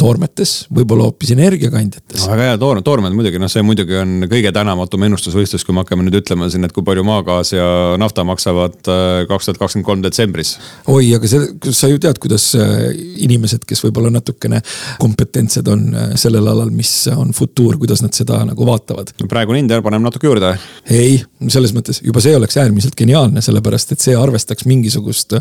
toormetes, 0.00 0.66
võib-olla 0.74 1.06
hoopis 1.08 1.32
energiakandjates 1.32 2.20
no,. 2.20 2.30
väga 2.32 2.50
hea, 2.50 2.56
toorm, 2.60 2.82
toormed 2.84 3.14
muidugi, 3.16 3.40
noh, 3.40 3.50
see 3.52 3.64
muidugi 3.64 3.96
on 3.96 4.26
kõige 4.28 4.52
tänamatum 4.52 5.06
ennustusvõistlus, 5.08 5.64
kui 5.64 5.76
me 5.76 5.82
hakkame 5.82 6.04
nüüd 6.04 6.18
ütlema 6.20 6.48
siin, 6.52 6.66
et 6.68 6.74
kui 6.76 6.84
palju 6.84 7.04
maagaas 7.06 7.54
ja 7.54 7.68
nafta 8.00 8.24
maksavad 8.28 8.76
äh, 8.92 9.24
kaks 9.30 9.48
tuhat 9.48 9.60
kakskümmend 9.62 9.88
kolm 9.88 10.04
detsembris. 10.04 10.56
oi, 10.92 11.08
aga 11.16 11.30
see, 11.30 11.48
sa 11.76 11.88
ju 11.88 12.00
tead, 12.02 12.20
kuidas 12.22 12.50
äh, 12.60 12.90
inimesed, 13.24 13.64
kes 13.68 13.86
võib-olla 13.86 14.12
natukene 14.12 14.60
kompetentsed 15.00 15.72
on 15.72 15.88
äh, 15.94 16.12
sellel 16.20 16.52
alal, 16.52 16.72
mis 16.74 16.92
on 17.14 17.32
futuur, 17.36 17.80
kuidas 17.80 18.04
nad 18.04 18.12
seda 18.16 18.42
nagu 18.48 18.68
vaatavad. 18.68 19.14
praegune 19.30 19.64
Indial 19.64 19.84
paneb 19.86 20.04
natuke 20.04 20.28
juurde. 20.28 20.52
ei, 20.92 21.22
selles 21.48 21.72
mõttes 21.76 22.02
juba 22.04 22.20
see 22.24 22.36
oleks 22.36 22.60
äärmiselt 22.60 22.98
geniaalne, 22.98 23.40
sellepärast 23.44 23.96
et 23.96 24.04
see 24.04 24.16
arvestaks 24.18 24.68
mingisugust 24.68 25.38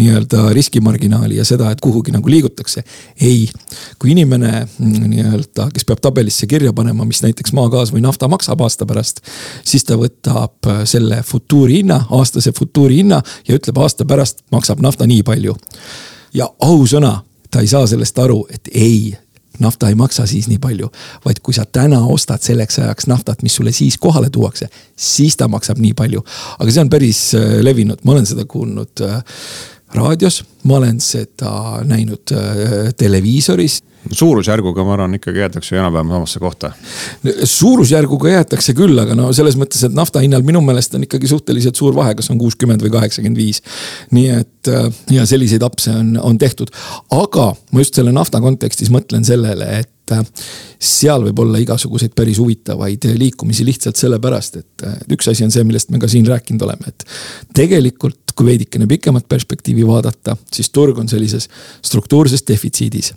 nii-öelda 0.00 0.48
riskimarginaali 0.56 1.36
ja 1.36 1.44
seda, 1.48 1.68
et 1.74 1.84
kuhugi 1.84 2.16
nagu 2.16 2.32
liigutakse. 2.32 2.84
ei 3.20 3.50
kui 3.98 4.12
inimene 4.14 4.52
mm, 4.78 5.10
nii-öelda, 5.10 5.68
kes 5.74 5.86
peab 5.86 6.00
tabelisse 6.02 6.46
kirja 6.46 6.72
panema, 6.76 7.06
mis 7.08 7.20
näiteks 7.24 7.52
maagaas 7.56 7.92
või 7.94 8.02
nafta 8.04 8.28
maksab 8.30 8.60
aasta 8.62 8.86
pärast. 8.86 9.20
siis 9.66 9.84
ta 9.84 9.98
võtab 9.98 10.68
äh, 10.70 10.82
selle 10.86 11.22
futuuri 11.26 11.80
hinna, 11.80 12.04
aastase 12.10 12.52
futuuri 12.54 13.02
hinna 13.02 13.22
ja 13.48 13.58
ütleb 13.58 13.78
aasta 13.82 14.06
pärast 14.08 14.44
maksab 14.54 14.82
nafta 14.84 15.06
nii 15.06 15.22
palju. 15.22 15.56
ja 16.34 16.48
ausõna, 16.62 17.22
ta 17.50 17.60
ei 17.60 17.66
saa 17.66 17.86
sellest 17.86 18.18
aru, 18.18 18.44
et 18.50 18.70
ei 18.74 19.16
nafta 19.58 19.88
ei 19.88 19.94
maksa 19.98 20.26
siis 20.26 20.46
nii 20.48 20.60
palju, 20.62 20.90
vaid 21.24 21.40
kui 21.42 21.54
sa 21.54 21.64
täna 21.66 21.98
ostad 22.06 22.42
selleks 22.42 22.78
ajaks 22.78 23.08
naftat, 23.10 23.42
mis 23.42 23.54
sulle 23.58 23.72
siis 23.72 23.98
kohale 23.98 24.30
tuuakse, 24.30 24.68
siis 24.96 25.36
ta 25.36 25.48
maksab 25.48 25.82
nii 25.82 25.94
palju. 25.98 26.22
aga 26.58 26.70
see 26.70 26.84
on 26.86 26.90
päris 26.90 27.34
äh, 27.34 27.58
levinud, 27.66 28.04
ma 28.04 28.14
olen 28.14 28.30
seda 28.30 28.46
kuulnud 28.46 29.02
äh, 29.02 29.18
raadios, 29.98 30.44
ma 30.62 30.76
olen 30.76 31.00
seda 31.00 31.82
näinud 31.88 32.30
televiisoris 32.96 33.82
suurusjärguga 34.10 34.84
ma 34.86 34.94
arvan 34.96 35.16
ikkagi 35.18 35.42
jäetakse 35.42 35.76
enam-vähem 35.76 36.12
samasse 36.14 36.40
kohta. 36.40 36.70
suurusjärguga 37.44 38.32
jäetakse 38.32 38.74
küll, 38.78 38.98
aga 39.02 39.16
no 39.18 39.32
selles 39.36 39.58
mõttes, 39.60 39.82
et 39.84 39.94
nafta 39.96 40.22
hinnal 40.24 40.44
minu 40.46 40.62
meelest 40.64 40.94
on 40.94 41.04
ikkagi 41.06 41.30
suhteliselt 41.30 41.76
suur 41.76 41.96
vahe, 41.96 42.14
kas 42.18 42.30
on 42.32 42.40
kuuskümmend 42.40 42.82
või 42.84 42.94
kaheksakümmend 42.94 43.38
viis. 43.38 43.62
nii 44.14 44.28
et 44.38 44.72
äh, 44.72 44.88
ja 45.18 45.26
selliseid 45.26 45.62
apse 45.66 45.92
on, 45.94 46.16
on 46.22 46.38
tehtud, 46.38 46.72
aga 47.14 47.52
ma 47.72 47.84
just 47.84 47.98
selle 47.98 48.14
nafta 48.14 48.40
kontekstis 48.44 48.92
mõtlen 48.94 49.26
sellele, 49.26 49.70
et 49.82 49.92
äh, 50.14 50.24
seal 50.78 51.26
võib 51.28 51.42
olla 51.44 51.60
igasuguseid 51.62 52.14
päris 52.16 52.40
huvitavaid 52.42 53.08
liikumisi 53.18 53.66
lihtsalt 53.66 54.00
sellepärast, 54.00 54.56
et 54.62 54.86
äh, 54.86 54.96
üks 55.14 55.30
asi 55.32 55.46
on 55.46 55.54
see, 55.54 55.66
millest 55.68 55.92
me 55.94 56.00
ka 56.02 56.10
siin 56.10 56.26
rääkinud 56.28 56.64
oleme, 56.66 56.92
et 56.92 57.06
tegelikult 57.56 58.34
kui 58.38 58.46
veidikene 58.52 58.86
pikemat 58.86 59.26
perspektiivi 59.28 59.86
vaadata, 59.86 60.36
siis 60.54 60.70
turg 60.70 60.98
on 60.98 61.08
sellises 61.10 61.48
struktuurses 61.82 62.44
defitsiidis. 62.46 63.14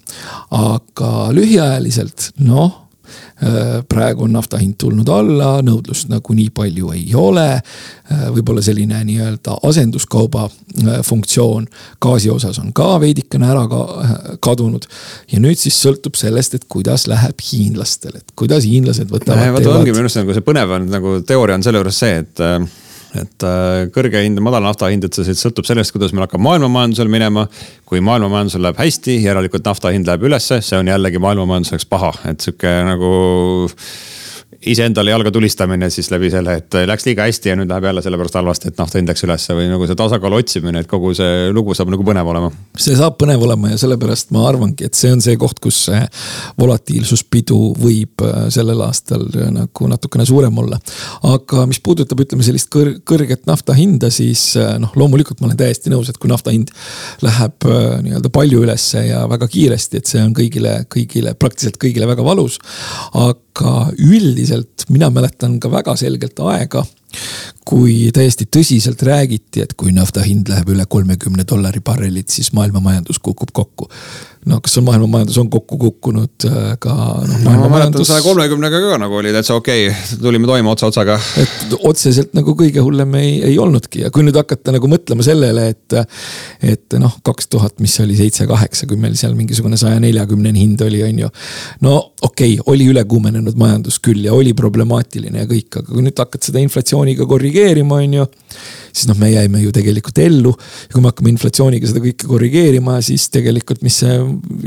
aga 0.57 1.11
lühiajaliselt 1.35 2.31
noh 2.41 2.71
äh, 2.71 2.90
praegu 3.89 4.25
on 4.27 4.35
nafta 4.35 4.59
hind 4.61 4.77
tulnud 4.81 5.09
alla, 5.09 5.55
nõudlust 5.65 6.11
nagu 6.11 6.35
nii 6.37 6.49
palju 6.55 6.91
ei 6.95 7.15
ole. 7.17 7.47
Äh, 8.11 8.25
võib-olla 8.35 8.61
selline 8.65 8.99
nii-öelda 9.07 9.57
asenduskauba 9.67 10.47
äh, 10.47 10.99
funktsioon 11.05 11.67
gaasi 12.03 12.31
osas 12.33 12.59
on 12.61 12.73
ka 12.75 12.95
veidikene 13.01 13.47
ära 13.47 13.63
ka, 13.71 13.81
kadunud. 14.43 14.85
ja 15.31 15.39
nüüd 15.39 15.59
siis 15.61 15.77
sõltub 15.79 16.17
sellest, 16.19 16.55
et 16.57 16.67
kuidas 16.71 17.07
läheb 17.11 17.41
hiinlastel, 17.51 18.17
et 18.19 18.35
kuidas 18.35 18.67
hiinlased 18.67 19.11
võtavad. 19.11 19.53
vaata 19.55 19.75
ongi 19.77 19.93
minu 19.93 20.05
arust 20.05 20.19
nagu 20.19 20.35
see 20.35 20.45
põnev 20.45 20.75
on 20.77 20.89
nagu 20.91 21.17
teooria 21.27 21.59
on 21.59 21.65
selle 21.65 21.81
juures 21.81 22.01
see, 22.03 22.23
et 22.25 22.43
et 23.19 23.43
äh, 23.43 23.89
kõrge 23.93 24.21
hind 24.23 24.39
ja 24.39 24.45
madal 24.45 24.63
nafta 24.63 24.91
hind, 24.91 25.05
et 25.07 25.17
see 25.17 25.35
sõltub 25.37 25.67
sellest, 25.67 25.93
kuidas 25.95 26.13
meil 26.15 26.25
hakkab 26.27 26.43
maailmamajandusel 26.45 27.11
minema. 27.11 27.47
kui 27.91 27.99
maailmamajandusel 27.99 28.63
läheb 28.63 28.77
hästi, 28.79 29.17
järelikult 29.25 29.65
nafta 29.67 29.91
hind 29.91 30.07
läheb 30.07 30.23
ülesse, 30.29 30.61
see 30.63 30.77
on 30.79 30.87
jällegi 30.87 31.19
maailmamajanduse 31.19 31.75
jaoks 31.75 31.89
paha, 31.91 32.13
et 32.31 32.39
sihuke 32.39 32.71
nagu 32.87 33.11
iseendale 34.61 35.11
jalga 35.11 35.31
tulistamine 35.31 35.89
siis 35.89 36.11
läbi 36.11 36.29
selle, 36.31 36.53
et 36.59 36.75
läks 36.87 37.05
liiga 37.07 37.25
hästi 37.25 37.49
ja 37.49 37.55
nüüd 37.57 37.69
läheb 37.71 37.87
jälle 37.87 38.03
sellepärast 38.03 38.35
halvasti, 38.37 38.69
et 38.69 38.77
nafta 38.81 38.99
hind 38.99 39.09
läks 39.09 39.23
ülesse 39.25 39.55
või 39.57 39.67
nagu 39.71 39.87
see 39.89 39.97
tasakaalu 39.97 40.41
otsimine, 40.41 40.83
et 40.83 40.89
kogu 40.91 41.13
see 41.17 41.47
lugu 41.55 41.73
saab 41.77 41.89
nagu 41.93 42.05
põnev 42.05 42.27
olema. 42.29 42.51
see 42.77 42.95
saab 42.97 43.17
põnev 43.21 43.41
olema 43.47 43.71
ja 43.71 43.79
sellepärast 43.81 44.33
ma 44.35 44.43
arvangi, 44.49 44.85
et 44.85 44.97
see 44.97 45.11
on 45.15 45.23
see 45.23 45.37
koht, 45.41 45.59
kus 45.63 45.79
see 45.87 46.01
volatiilsuspidu 46.61 47.59
võib 47.79 48.25
äh, 48.27 48.43
sellel 48.53 48.83
aastal 48.85 49.25
äh, 49.31 49.49
nagu 49.55 49.89
natukene 49.89 50.27
suurem 50.29 50.61
olla. 50.61 50.77
aga 51.31 51.65
mis 51.71 51.81
puudutab, 51.81 52.21
ütleme 52.25 52.45
sellist 52.45 52.69
kõr 52.73 52.93
kõrget 53.07 53.47
nafta 53.49 53.75
hinda, 53.77 54.11
siis 54.13 54.51
äh, 54.59 54.75
noh, 54.83 54.93
loomulikult 54.99 55.41
ma 55.41 55.49
olen 55.49 55.61
täiesti 55.63 55.93
nõus, 55.93 56.11
et 56.11 56.21
kui 56.21 56.29
nafta 56.29 56.53
hind 56.53 56.69
läheb 57.25 57.65
nii-öelda 58.05 58.29
palju 58.33 58.61
ülesse 58.65 59.07
ja 59.07 59.23
väga 59.31 59.47
kiiresti, 59.49 60.01
et 60.01 60.11
see 60.11 60.21
on 60.21 60.35
kõigile, 60.37 60.81
kõigile, 60.91 61.33
praktiliselt 61.39 61.81
kõigile 61.81 62.09
väga 62.09 62.25
valus. 62.25 62.59
aga 63.17 63.73
üldiselt 63.97 64.40
mina 64.89 65.09
mäletan 65.09 65.59
ka 65.59 65.71
väga 65.71 65.95
selgelt 65.99 66.39
aega 66.39 66.85
kui 67.67 68.09
täiesti 68.15 68.47
tõsiselt 68.47 69.01
räägiti, 69.03 69.61
et 69.61 69.73
kui 69.77 69.91
nafta 69.95 70.23
hind 70.25 70.49
läheb 70.49 70.71
üle 70.73 70.85
kolmekümne 70.89 71.43
dollari 71.47 71.81
barrelit, 71.83 72.29
siis 72.31 72.53
maailma 72.55 72.79
majandus 72.83 73.19
kukub 73.19 73.51
kokku 73.53 73.89
no 74.49 74.57
kas 74.63 74.77
on 74.79 74.85
maailma 74.87 75.07
majandus 75.15 75.37
on 75.37 75.49
kokku 75.53 75.77
kukkunud 75.77 76.45
äh, 76.49 76.71
ka 76.81 76.93
noh. 77.27 77.43
ma 77.45 77.69
mäletan 77.69 78.05
saja 78.07 78.23
kolmekümnega 78.25 78.79
ka 78.81 78.97
nagu 79.01 79.19
oli 79.19 79.33
täitsa 79.35 79.55
okei 79.59 79.87
okay., 79.89 80.17
tulime 80.21 80.49
toime 80.49 80.71
ots 80.71 80.85
otsaga. 80.87 81.19
et 81.41 81.75
otseselt 81.77 82.33
nagu 82.37 82.55
kõige 82.57 82.81
hullem 82.81 83.13
ei, 83.19 83.35
ei 83.51 83.59
olnudki 83.61 84.01
ja 84.05 84.11
kui 84.13 84.25
nüüd 84.25 84.37
hakata 84.39 84.73
nagu 84.75 84.89
mõtlema 84.91 85.25
sellele, 85.25 85.67
et. 85.75 85.97
et 86.65 86.97
noh, 87.01 87.13
kaks 87.25 87.49
tuhat, 87.51 87.77
mis 87.83 87.93
oli 88.03 88.15
seitse-kaheksa, 88.17 88.87
kui 88.89 88.97
meil 88.99 89.15
seal 89.19 89.35
mingisugune 89.37 89.77
saja 89.79 89.99
neljakümnene 90.01 90.59
hind 90.59 90.81
oli, 90.85 91.03
on 91.05 91.23
ju. 91.25 91.31
no 91.85 91.95
okei 92.21 92.57
okay,, 92.57 92.65
oli 92.73 92.89
ülekuumenenud 92.91 93.57
majandus 93.59 93.99
küll 94.03 94.25
ja 94.25 94.33
oli 94.37 94.55
problemaatiline 94.57 95.45
ja 95.45 95.49
kõik, 95.49 95.81
aga 95.81 95.87
kui 95.91 96.05
nüüd 96.05 96.17
hakkad 96.17 96.49
seda 96.49 96.63
inflatsiooniga 96.63 97.29
korrigeerima, 97.29 98.01
on 98.01 98.21
ju 98.21 98.29
siis 98.91 99.07
noh, 99.09 99.17
me 99.19 99.31
jäime 99.31 99.63
ju 99.63 99.73
tegelikult 99.75 100.21
ellu. 100.23 100.53
ja 100.87 100.93
kui 100.93 101.03
me 101.03 101.11
hakkame 101.11 101.33
inflatsiooniga 101.33 101.89
seda 101.89 102.03
kõike 102.03 102.29
korrigeerima, 102.29 102.99
siis 103.05 103.27
tegelikult, 103.33 103.83
mis 103.85 104.01
see 104.03 104.17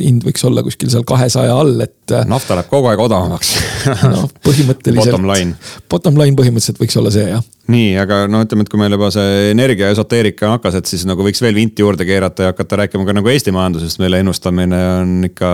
hind 0.00 0.26
võiks 0.26 0.44
olla 0.48 0.64
kuskil 0.66 0.92
seal 0.92 1.06
kahesaja 1.08 1.56
all, 1.56 1.76
et. 1.84 1.98
Äh, 2.12 2.26
nafta 2.28 2.58
läheb 2.58 2.70
kogu 2.72 2.90
aeg 2.92 3.02
odavamaks 3.04 3.54
noh, 4.14 4.28
põhimõtteliselt. 4.44 5.12
Bottom 5.12 5.28
line. 5.30 5.58
Bottom 5.90 6.20
line 6.20 6.38
põhimõtteliselt 6.38 6.82
võiks 6.82 7.00
olla 7.00 7.12
see 7.14 7.28
jah 7.30 7.44
nii, 7.72 7.94
aga 7.96 8.24
no 8.28 8.42
ütleme, 8.44 8.64
et 8.64 8.70
kui 8.72 8.80
meil 8.80 8.92
juba 8.92 9.08
see 9.14 9.50
energia 9.52 9.88
esoteerika 9.92 10.50
hakkas, 10.52 10.76
et 10.78 10.90
siis 10.90 11.06
nagu 11.08 11.24
võiks 11.24 11.40
veel 11.40 11.56
vinti 11.56 11.84
juurde 11.84 12.04
keerata 12.04 12.48
ja 12.48 12.52
hakata 12.52 12.82
rääkima 12.82 13.06
ka 13.08 13.14
nagu 13.16 13.30
Eesti 13.32 13.54
majandusest, 13.56 14.00
mille 14.02 14.20
ennustamine 14.20 14.80
on 14.98 15.14
ikka 15.30 15.52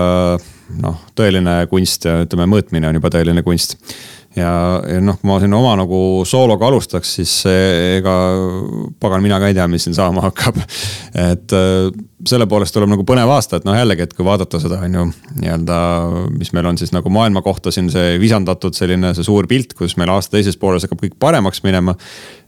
noh, 0.81 0.97
tõeline 1.15 1.61
kunst 1.71 2.07
ja 2.07 2.17
ütleme, 2.25 2.49
mõõtmine 2.51 2.89
on 2.89 2.99
juba 2.99 3.13
tõeline 3.13 3.43
kunst 3.47 3.77
ja, 4.35 4.51
ja 4.87 5.01
noh, 5.03 5.17
kui 5.19 5.29
ma 5.29 5.39
siin 5.41 5.53
oma 5.55 5.73
nagu 5.79 5.99
soologa 6.27 6.69
alustaks, 6.69 7.15
siis 7.19 7.33
ega 7.51 8.15
pagan, 9.01 9.23
mina 9.23 9.39
ka 9.41 9.49
ei 9.51 9.57
tea, 9.57 9.67
mis 9.71 9.85
siin 9.87 9.97
saama 9.97 10.23
hakkab. 10.27 10.59
et 11.31 11.55
äh, 11.57 11.91
selle 12.27 12.47
poolest 12.49 12.75
tuleb 12.75 12.91
nagu 12.91 13.05
põnev 13.07 13.31
aasta, 13.33 13.59
et 13.59 13.65
noh, 13.67 13.75
jällegi, 13.75 14.05
et 14.05 14.13
kui 14.17 14.25
vaadata 14.25 14.61
seda, 14.61 14.81
on 14.85 14.97
ju, 14.97 15.05
nii-öelda, 15.41 15.79
mis 16.37 16.53
meil 16.55 16.69
on 16.71 16.79
siis 16.79 16.93
nagu 16.95 17.11
maailma 17.13 17.43
kohta 17.45 17.73
siin 17.73 17.89
see 17.93 18.17
visandatud 18.21 18.77
selline 18.77 19.13
see 19.17 19.25
suur 19.27 19.49
pilt, 19.49 19.75
kus 19.77 19.97
meil 19.99 20.13
aasta 20.13 20.37
teises 20.37 20.59
pooles 20.61 20.85
hakkab 20.85 21.01
kõik 21.05 21.17
paremaks 21.21 21.63
minema. 21.65 21.97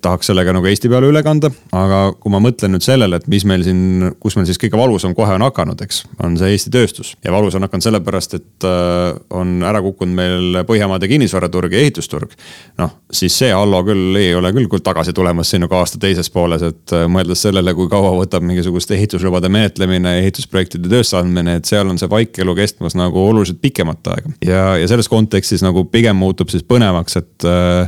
Tahaks 0.04 0.30
sellega 0.30 0.54
nagu 0.56 0.68
Eesti 0.70 0.90
peale 0.92 1.08
üle 1.10 1.22
kanda, 1.26 1.50
aga 1.76 2.00
kui 2.20 2.32
ma 2.34 2.42
mõtlen 2.44 2.74
nüüd 2.76 2.86
sellele, 2.86 3.20
et 3.20 3.28
mis 3.32 3.46
meil 3.48 3.64
siin, 3.66 4.12
kus 4.22 4.38
meil 4.38 4.48
siis 4.50 4.60
kõige 4.62 4.80
valusam 4.80 5.16
kohe 5.18 5.36
on 5.38 5.46
hakanud, 5.46 5.80
eks, 5.86 6.04
on 6.24 6.38
see 6.40 6.54
Eesti 6.54 6.74
tööstus. 6.74 7.14
ja 7.24 7.32
valus 7.34 7.56
on 7.58 7.66
hakanud 7.66 7.88
sellepärast, 7.88 8.38
et 8.40 8.68
äh, 8.68 9.16
on 9.34 9.56
ära 9.66 9.82
kukkunud 9.84 10.16
meil 10.18 10.62
Põhjamaade 10.68 11.08
kinnisvaraturg 11.12 11.74
ja 11.74 11.84
ehitusturg. 11.84 12.34
noh, 12.82 12.96
siis 13.12 13.36
see 13.40 13.52
Allo 13.54 13.84
küll 13.88 14.18
ei 14.20 14.34
ole 14.36 14.54
küll 14.56 14.70
tagasi 14.84 15.14
tulemas 15.14 15.52
siin 15.52 15.64
nagu 15.66 15.78
aasta 15.78 16.00
teises 16.02 16.30
pooles, 16.34 16.66
et 16.68 16.96
äh, 16.96 17.06
mõeldes 17.12 17.46
sellele, 17.48 17.76
kui 17.78 17.90
kaua 17.92 18.14
võtab 18.18 18.46
mingisugust 18.48 18.92
ehituslubade 18.96 19.52
menetlemine, 19.54 20.18
ehitusprojektide 20.24 20.92
töösse 20.92 21.18
andmine, 21.20 21.58
et 21.60 21.70
seal 21.70 21.90
on 21.90 22.02
see 22.02 22.12
vaikelu 22.12 22.56
kestmas 22.60 22.98
nagu 23.00 23.24
oluliselt 23.28 23.62
pikemat 23.64 24.14
aega. 24.16 24.36
ja, 24.46 24.66
ja 24.82 24.92
selles 24.92 25.12
kontekstis 25.12 25.64
nagu 25.66 25.86
pigem 25.92 26.20
muutub 26.20 26.52
siis 26.52 26.66
põnevaks, 26.68 27.20
et 27.22 27.48
äh, 27.48 27.88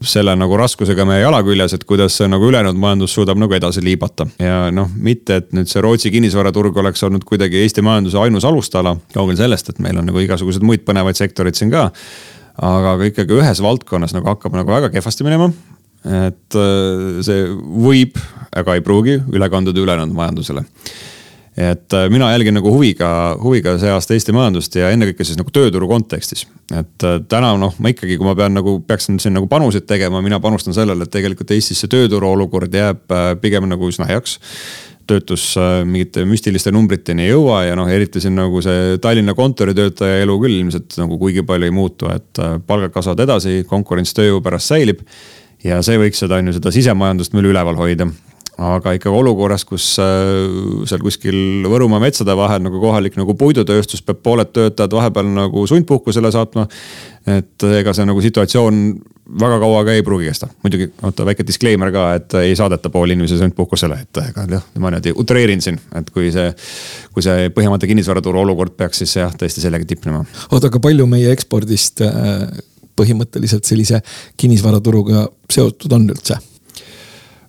selle 0.00 0.32
nagu 0.38 0.56
raskusega 0.56 1.04
meie 1.08 1.20
jala 1.20 1.42
küljes, 1.44 1.74
et 1.76 1.84
kuidas 1.88 2.16
nagu 2.28 2.48
ülejäänud 2.48 2.78
majandus 2.80 3.14
suudab 3.14 3.38
nagu 3.40 3.54
edasi 3.56 3.82
liibata. 3.84 4.26
ja 4.38 4.70
noh, 4.72 4.88
mitte, 4.96 5.40
et 5.42 5.52
nüüd 5.56 5.68
see 5.68 5.82
Rootsi 5.84 6.12
kinnisvaraturg 6.14 6.76
oleks 6.80 7.02
olnud 7.04 7.24
kuidagi 7.28 7.60
Eesti 7.60 7.84
majanduse 7.84 8.18
ainus 8.18 8.46
alustala, 8.48 8.96
kaugel 9.14 9.36
sellest, 9.40 9.68
et 9.68 9.82
meil 9.84 9.98
on 10.00 10.08
nagu 10.08 10.22
igasuguseid 10.24 10.64
muid 10.64 10.86
põnevaid 10.88 11.20
sektoreid 11.20 11.58
siin 11.58 11.72
ka. 11.72 11.90
aga, 12.56 12.96
aga 12.96 13.10
ikkagi 13.12 13.36
ühes 13.40 13.62
valdkonnas 13.62 14.16
nagu 14.16 14.32
hakkab 14.32 14.56
nagu 14.56 14.72
väga 14.72 14.92
kehvasti 14.94 15.26
minema 15.28 15.52
et 16.04 16.56
äh, 16.56 17.20
see 17.24 17.46
võib, 17.84 18.16
aga 18.56 18.76
ei 18.76 18.84
pruugi 18.84 19.18
üle 19.20 19.48
kanduda 19.52 19.82
ülejäänud 19.82 20.16
majandusele. 20.16 20.64
Et 21.60 21.92
äh, 21.92 22.08
mina 22.10 22.30
jälgin 22.32 22.56
nagu 22.56 22.72
huviga, 22.72 23.36
huviga 23.42 23.76
see 23.80 23.90
aasta 23.92 24.14
Eesti 24.16 24.32
majandust 24.32 24.76
ja 24.78 24.90
ennekõike 24.94 25.26
siis 25.26 25.38
nagu 25.38 25.52
tööturu 25.52 25.88
kontekstis. 25.90 26.46
et 26.72 27.06
äh, 27.06 27.18
täna 27.28 27.52
noh, 27.60 27.74
ma 27.78 27.92
ikkagi, 27.92 28.16
kui 28.16 28.26
ma 28.26 28.34
pean 28.38 28.54
nagu, 28.56 28.78
peaksin 28.86 29.18
siin 29.20 29.36
nagu 29.36 29.48
panuseid 29.50 29.86
tegema, 29.88 30.22
mina 30.24 30.40
panustan 30.40 30.76
sellele, 30.76 31.04
et 31.04 31.12
tegelikult 31.12 31.50
Eestis 31.56 31.82
see 31.82 31.90
tööturu 31.92 32.32
olukord 32.32 32.74
jääb 32.74 33.02
pigem 33.42 33.68
nagu 33.68 33.90
üsna 33.90 34.08
heaks 34.08 34.38
töötus 35.10 35.56
mingite 35.88 36.22
müstiliste 36.28 36.70
numbriteni 36.70 37.24
ei 37.24 37.32
jõua 37.32 37.64
ja 37.66 37.74
noh, 37.74 37.88
eriti 37.90 38.22
siin 38.22 38.36
nagu 38.38 38.60
see 38.62 38.94
Tallinna 39.02 39.34
kontoritöötaja 39.34 40.20
elu 40.22 40.36
küll 40.38 40.60
ilmselt 40.60 40.94
nagu 41.00 41.18
kuigi 41.18 41.42
palju 41.42 41.66
ei 41.66 41.74
muutu, 41.74 42.06
et 42.14 42.40
palgad 42.68 42.94
kasvavad 42.94 43.24
edasi, 43.26 43.64
konkurents 43.66 44.14
tööjõu 44.14 44.38
pärast 44.44 44.70
säilib 44.70 45.02
ja 45.66 45.80
see 45.82 45.98
võiks 45.98 46.22
seda, 46.22 46.38
on 46.38 46.52
ju, 46.52 46.60
seda 46.60 46.72
sisemajandust 46.78 47.34
meil 47.34 47.50
üleval 47.50 47.80
hoida 47.80 48.06
aga 48.60 48.94
ikkagi 48.96 49.16
olukorras, 49.16 49.64
kus 49.68 49.86
äh, 50.02 50.84
seal 50.88 51.00
kuskil 51.04 51.68
Võrumaa 51.70 52.00
metsade 52.02 52.34
vahel 52.36 52.62
nagu 52.64 52.80
kohalik 52.82 53.16
nagu 53.20 53.34
puidutööstus 53.38 54.02
peab 54.04 54.20
pooled 54.24 54.52
töötajad 54.52 54.96
vahepeal 54.96 55.30
nagu 55.32 55.64
sundpuhkusele 55.70 56.32
saatma. 56.34 56.66
et 57.28 57.62
ega 57.80 57.92
see 57.96 58.06
nagu 58.08 58.20
situatsioon 58.24 58.76
väga 59.40 59.58
kaua 59.62 59.84
ka 59.84 59.94
ei 59.94 60.02
pruugi 60.02 60.28
kesta. 60.28 60.48
muidugi, 60.64 60.90
oota 61.02 61.26
väike 61.26 61.46
disclaimer 61.46 61.92
ka, 61.92 62.06
et 62.18 62.34
ei 62.42 62.56
saadeta 62.56 62.90
pooli 62.90 63.16
inimesi 63.16 63.38
sundpuhkusele, 63.38 64.00
et 64.02 64.22
ega 64.24 64.46
jah, 64.50 64.66
ma 64.78 64.90
niimoodi 64.90 65.14
utreerin 65.16 65.62
siin, 65.64 65.80
et 65.96 66.10
kui 66.10 66.32
see. 66.34 66.50
kui 67.14 67.24
see 67.24 67.48
Põhjamaade 67.54 67.88
kinnisvaraturu 67.90 68.44
olukord 68.44 68.76
peaks 68.78 69.02
siis 69.02 69.16
jah, 69.16 69.32
tõesti 69.36 69.64
sellega 69.64 69.88
tipnema. 69.88 70.24
oota, 70.50 70.68
aga 70.68 70.82
palju 70.82 71.06
meie 71.10 71.32
ekspordist 71.32 72.04
äh, 72.04 72.44
põhimõtteliselt 73.00 73.64
sellise 73.64 74.02
kinnisvaraturuga 74.40 75.28
seotud 75.50 75.92
on 75.96 76.08
üldse? 76.12 76.40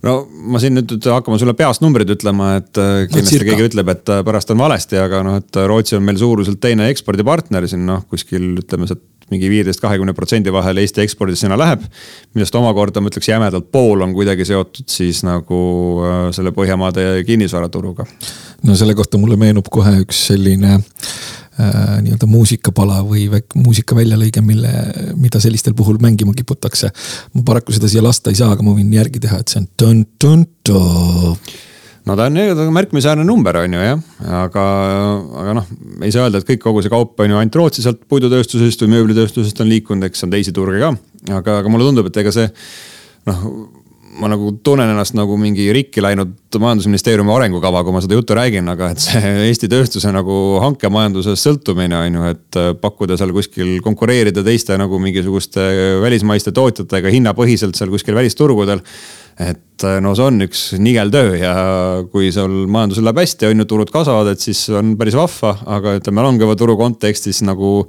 No 0.06 0.16
ma 0.54 0.62
siin 0.62 0.78
nüüd 0.80 0.98
hakkama 1.06 1.40
sulle 1.42 1.56
peast 1.58 1.84
numbrid 1.84 2.10
ütlema, 2.16 2.56
et 2.62 2.82
äh, 2.82 3.06
kindlasti 3.12 3.42
no, 3.42 3.48
keegi 3.52 3.70
ütleb, 3.70 3.94
et 3.94 4.12
äh, 4.12 4.24
pärast 4.28 4.54
on 4.54 4.62
valesti, 4.62 5.00
aga 5.02 5.24
noh, 5.28 5.40
et 5.42 5.62
Rootsi 5.70 5.98
on 5.98 6.06
meil 6.08 6.20
suuruselt 6.22 6.62
teine 6.64 6.90
ekspordipartner 6.94 7.68
siin 7.70 7.86
noh, 7.90 8.06
kuskil 8.12 8.54
ütleme 8.64 8.90
sealt 8.90 9.06
mingi 9.32 9.48
viieteist, 9.48 9.80
kahekümne 9.80 10.12
protsendi 10.12 10.52
vahel 10.52 10.82
Eesti 10.82 11.06
ekspordist 11.06 11.46
sinna 11.46 11.56
läheb. 11.60 11.86
millest 12.36 12.56
omakorda 12.60 13.00
ma 13.00 13.08
ütleks 13.08 13.30
jämedalt 13.30 13.70
pool 13.72 14.04
on 14.04 14.12
kuidagi 14.16 14.44
seotud 14.48 14.90
siis 14.92 15.24
nagu 15.24 15.60
äh, 16.04 16.24
selle 16.36 16.52
Põhjamaade 16.56 17.24
kinnisvaraturuga. 17.28 18.06
no 18.68 18.76
selle 18.76 18.96
kohta 18.98 19.22
mulle 19.22 19.40
meenub 19.40 19.72
kohe 19.72 20.02
üks 20.04 20.26
selline 20.32 20.74
äh, 20.80 21.40
nii-öelda 22.06 22.30
muusikapala 22.30 23.02
või 23.08 23.28
muusika 23.56 23.97
väljalõige, 23.97 24.43
mille, 24.45 24.71
mida 25.19 25.41
sellistel 25.43 25.76
puhul 25.78 26.00
mängima 26.04 26.36
kiputakse. 26.38 26.91
ma 27.34 27.43
paraku 27.47 27.76
seda 27.76 27.89
siia 27.91 28.04
lasta 28.04 28.32
ei 28.32 28.39
saa, 28.39 28.54
aga 28.56 28.65
ma 28.65 28.76
võin 28.78 28.93
järgi 28.93 29.21
teha, 29.24 29.41
et 29.41 29.52
see 29.52 29.62
on 29.63 29.67
tun-tun-tun 29.78 31.38
no 32.06 32.15
ta 32.17 32.28
on 32.28 32.74
märkimisväärne 32.74 33.26
number, 33.28 33.58
on 33.62 33.76
ju 33.76 33.84
jah, 33.84 34.00
aga, 34.41 34.63
aga 35.43 35.58
noh, 35.60 35.67
ei 36.02 36.13
saa 36.13 36.26
öelda, 36.26 36.41
et 36.41 36.47
kõik, 36.47 36.62
kogu 36.63 36.82
see 36.84 36.93
kaup 36.93 37.19
on 37.21 37.34
ju 37.34 37.38
ainult 37.38 37.60
Rootsi 37.60 37.86
sealt 37.86 38.02
puidutööstusest 38.10 38.86
või 38.86 38.95
mööblitööstusest 38.95 39.62
on 39.62 39.69
liikunud, 39.69 40.08
eks 40.10 40.26
on 40.26 40.34
teisi 40.34 40.54
turge 40.56 40.82
ka. 40.82 40.95
aga, 41.38 41.60
aga 41.62 41.74
mulle 41.74 41.89
tundub, 41.89 42.10
et 42.10 42.21
ega 42.24 42.34
see 42.34 42.50
noh, 43.30 43.45
ma 44.19 44.28
nagu 44.32 44.52
tunnen 44.63 44.89
ennast 44.91 45.15
nagu 45.15 45.38
mingi 45.39 45.69
rikki 45.74 46.02
läinud 46.04 46.34
majandusministeeriumi 46.60 47.32
arengukava, 47.32 47.84
kui 47.86 47.95
ma 47.95 48.02
seda 48.04 48.17
juttu 48.17 48.36
räägin, 48.36 48.67
aga 48.71 48.91
et 48.91 49.04
see 49.04 49.32
Eesti 49.47 49.69
tööstuse 49.71 50.12
nagu 50.13 50.38
hankemajandusest 50.63 51.47
sõltumine 51.47 52.00
on 52.00 52.19
ju, 52.19 52.28
et 52.34 52.60
pakkuda 52.82 53.17
seal 53.19 53.32
kuskil, 53.36 53.78
konkureerida 53.86 54.43
teiste 54.45 54.78
nagu 54.80 55.00
mingisuguste 55.02 55.63
välismaiste 56.04 56.54
tootjatega 56.56 57.13
hinnapõhiselt 57.13 57.80
seal 57.80 57.93
kuskil 57.93 58.17
välisturgudel 58.17 58.84
et 59.41 59.86
äh, 59.88 59.99
no 60.04 60.13
see 60.17 60.27
on 60.27 60.45
üks 60.45 60.63
nigel 60.82 61.12
töö 61.13 61.36
ja 61.39 61.54
kui 62.12 62.32
sul 62.34 62.65
majandusel 62.71 63.08
läheb 63.08 63.21
hästi, 63.23 63.49
on 63.49 63.63
ju, 63.63 63.69
turud 63.69 63.93
kasvavad, 63.93 64.34
et 64.34 64.43
siis 64.43 64.67
on 64.77 64.95
päris 64.99 65.17
vahva, 65.17 65.56
aga 65.77 65.97
ütleme 65.99 66.25
langeva 66.25 66.58
turu 66.60 66.77
kontekstis 66.80 67.41
nagu 67.47 67.80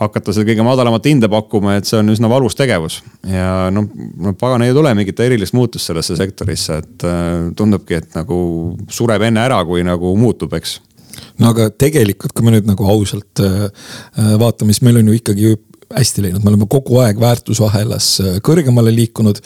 hakata 0.00 0.34
seda 0.34 0.48
kõige 0.48 0.64
madalamat 0.66 1.06
hinda 1.06 1.30
pakkuma, 1.30 1.76
et 1.78 1.86
see 1.88 2.00
on 2.00 2.10
üsna 2.14 2.30
valus 2.30 2.56
tegevus. 2.58 3.00
ja 3.26 3.68
noh, 3.74 3.86
no 4.20 4.34
pagan 4.38 4.64
ei 4.66 4.74
tule 4.74 4.94
mingit 4.98 5.20
erilist 5.22 5.54
muutust 5.54 5.90
sellesse 5.90 6.18
sektorisse, 6.18 6.80
et 6.82 7.06
äh, 7.08 7.52
tundubki, 7.58 8.00
et 8.00 8.18
nagu 8.18 8.38
sureb 8.90 9.28
enne 9.28 9.44
ära, 9.44 9.62
kui 9.66 9.86
nagu 9.86 10.16
muutub, 10.18 10.54
eks 10.58 10.80
no 11.38 11.50
aga 11.50 11.68
tegelikult, 11.70 12.34
kui 12.34 12.46
me 12.46 12.56
nüüd 12.56 12.66
nagu 12.70 12.86
ausalt 12.90 13.42
äh 13.42 13.68
vaatame, 14.38 14.74
siis 14.74 14.82
meil 14.86 14.98
on 15.00 15.10
ju 15.10 15.18
ikkagi 15.18 15.54
hästi 15.92 16.24
läinud, 16.24 16.44
me 16.44 16.52
oleme 16.52 16.68
kogu 16.70 16.98
aeg 17.02 17.20
väärtusahelas 17.20 18.08
äh, 18.22 18.40
kõrgemale 18.44 18.92
liikunud. 18.94 19.40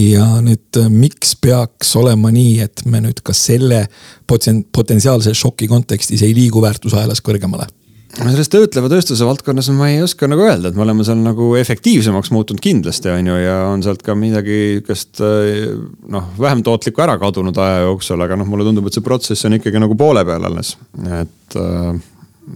ja 0.00 0.26
nüüd 0.44 0.80
äh, 0.80 0.90
miks 0.92 1.36
peaks 1.40 1.94
olema 1.96 2.32
nii, 2.34 2.60
et 2.66 2.84
me 2.86 3.02
nüüd 3.04 3.22
ka 3.24 3.34
selle 3.36 3.86
potsen-, 4.30 4.64
potentsiaalse 4.72 5.34
šoki 5.34 5.68
kontekstis 5.70 6.24
ei 6.26 6.34
liigu 6.36 6.62
väärtusahelas 6.64 7.22
kõrgemale? 7.24 7.68
no 8.16 8.32
selles 8.32 8.48
töötleva 8.52 8.88
tööstuse 8.88 9.26
valdkonnas 9.28 9.68
ma 9.76 9.90
ei 9.92 10.00
oska 10.04 10.28
nagu 10.30 10.46
öelda, 10.46 10.70
et 10.70 10.78
me 10.78 10.84
oleme 10.86 11.04
seal 11.04 11.20
nagu 11.20 11.50
efektiivsemaks 11.60 12.32
muutunud 12.32 12.62
kindlasti 12.64 13.12
on 13.12 13.30
ju 13.32 13.38
ja 13.42 13.56
on 13.68 13.84
sealt 13.84 14.02
ka 14.06 14.16
midagi 14.18 14.58
sihukest 14.80 15.22
äh, 15.24 15.70
noh, 16.12 16.32
vähem 16.40 16.64
tootlikku 16.66 17.04
ära 17.04 17.18
kadunud 17.20 17.56
aja 17.62 17.86
jooksul, 17.86 18.20
aga 18.24 18.38
noh, 18.40 18.48
mulle 18.48 18.66
tundub, 18.68 18.88
et 18.88 18.96
see 18.96 19.04
protsess 19.04 19.48
on 19.48 19.58
ikkagi 19.58 19.82
nagu 19.82 19.98
poole 19.98 20.24
peal 20.28 20.50
alles, 20.50 20.76
et 21.20 21.58